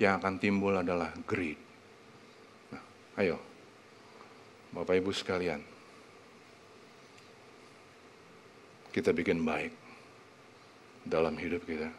yang 0.02 0.18
akan 0.18 0.42
timbul 0.42 0.74
adalah 0.74 1.14
greed. 1.26 1.58
Nah, 2.74 2.84
ayo, 3.22 3.38
Bapak 4.74 4.98
Ibu 4.98 5.14
sekalian, 5.14 5.62
kita 8.90 9.14
bikin 9.14 9.42
baik 9.42 9.74
dalam 11.06 11.38
hidup 11.38 11.66
kita. 11.66 11.90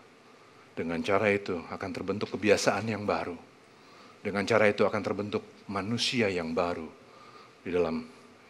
Dengan 0.74 0.98
cara 1.06 1.30
itu 1.30 1.54
akan 1.70 1.90
terbentuk 1.94 2.34
kebiasaan 2.34 2.90
yang 2.90 3.06
baru. 3.06 3.38
Dengan 4.24 4.42
cara 4.42 4.66
itu 4.66 4.82
akan 4.82 5.02
terbentuk 5.04 5.44
manusia 5.70 6.26
yang 6.26 6.50
baru 6.50 6.88
di 7.62 7.70
dalam 7.70 8.02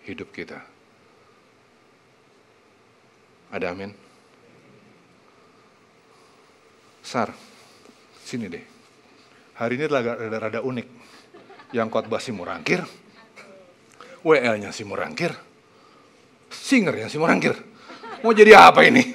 hidup 0.08 0.32
kita. 0.32 0.56
Ada 3.52 3.76
amin? 3.76 4.03
Sar, 7.04 7.28
sini 8.24 8.48
deh. 8.48 8.64
Hari 9.60 9.76
ini 9.76 9.84
rada-rada 9.84 10.64
unik. 10.64 10.88
Yang 11.74 11.88
khotbah 11.90 12.22
si 12.22 12.30
Murangkir, 12.30 12.86
WL-nya 14.22 14.70
si 14.70 14.86
Murangkir, 14.86 15.34
singernya 16.46 17.10
si 17.10 17.18
Murangkir. 17.18 17.58
Mau 18.22 18.30
jadi 18.30 18.54
apa 18.54 18.86
ini? 18.86 19.10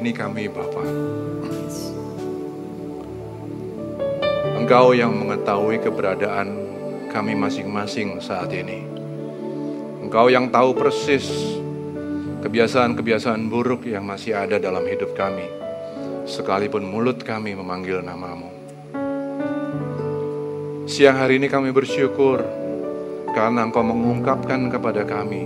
Ini 0.00 0.16
kami 0.16 0.48
Bapa. 0.48 0.80
Engkau 4.56 4.96
yang 4.96 5.12
mengetahui 5.12 5.76
keberadaan 5.84 6.56
kami 7.12 7.36
masing-masing 7.36 8.16
saat 8.16 8.48
ini. 8.56 8.80
Engkau 10.00 10.32
yang 10.32 10.48
tahu 10.48 10.72
persis 10.72 11.28
kebiasaan-kebiasaan 12.40 13.52
buruk 13.52 13.84
yang 13.84 14.08
masih 14.08 14.32
ada 14.32 14.56
dalam 14.56 14.88
hidup 14.88 15.12
kami. 15.12 15.44
Sekalipun 16.24 16.80
mulut 16.80 17.20
kami 17.20 17.52
memanggil 17.52 18.00
namamu. 18.00 18.48
Siang 20.88 21.20
hari 21.20 21.36
ini 21.36 21.52
kami 21.52 21.76
bersyukur 21.76 22.40
karena 23.36 23.68
Engkau 23.68 23.84
mengungkapkan 23.84 24.72
kepada 24.72 25.04
kami 25.04 25.44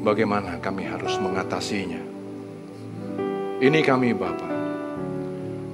bagaimana 0.00 0.56
kami 0.56 0.88
harus 0.88 1.20
mengatasinya. 1.20 2.11
Ini 3.62 3.78
kami 3.86 4.10
Bapa. 4.10 4.50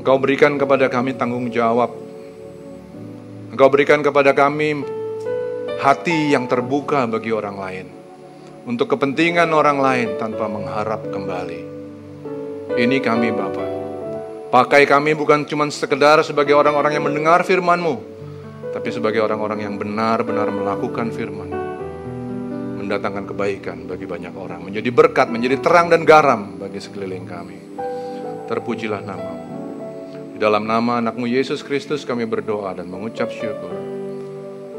Engkau 0.04 0.20
berikan 0.20 0.60
kepada 0.60 0.92
kami 0.92 1.16
tanggung 1.16 1.48
jawab 1.48 1.88
Engkau 3.48 3.72
berikan 3.72 4.04
kepada 4.04 4.36
kami 4.36 4.84
hati 5.80 6.36
yang 6.36 6.44
terbuka 6.44 7.08
bagi 7.08 7.32
orang 7.32 7.56
lain. 7.56 7.86
Untuk 8.68 8.92
kepentingan 8.92 9.48
orang 9.56 9.80
lain 9.80 10.08
tanpa 10.20 10.44
mengharap 10.52 11.08
kembali. 11.08 11.60
Ini 12.76 12.96
kami 13.00 13.32
Bapa. 13.32 13.64
Pakai 14.52 14.84
kami 14.84 15.16
bukan 15.16 15.48
cuma 15.48 15.64
sekedar 15.72 16.20
sebagai 16.28 16.52
orang-orang 16.52 16.92
yang 17.00 17.08
mendengar 17.08 17.40
firman-Mu. 17.40 17.96
Tapi 18.68 18.88
sebagai 18.92 19.24
orang-orang 19.24 19.64
yang 19.64 19.80
benar-benar 19.80 20.52
melakukan 20.52 21.08
firman 21.08 21.50
Mendatangkan 22.76 23.32
kebaikan 23.32 23.88
bagi 23.88 24.04
banyak 24.04 24.36
orang. 24.36 24.68
Menjadi 24.68 24.92
berkat, 24.92 25.32
menjadi 25.32 25.56
terang 25.56 25.88
dan 25.88 26.04
garam 26.04 26.60
bagi 26.60 26.84
sekeliling 26.84 27.24
kami. 27.24 27.67
Terpujilah 28.48 29.04
namamu. 29.04 29.44
Di 30.32 30.40
dalam 30.40 30.64
nama 30.64 31.04
anakmu 31.04 31.28
Yesus 31.28 31.60
Kristus 31.60 32.08
kami 32.08 32.24
berdoa 32.24 32.72
dan 32.72 32.88
mengucap 32.88 33.28
syukur. 33.28 33.76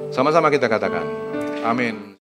Sama-sama 0.09 0.49
kita 0.49 0.65
katakan, 0.65 1.05
amin. 1.61 2.17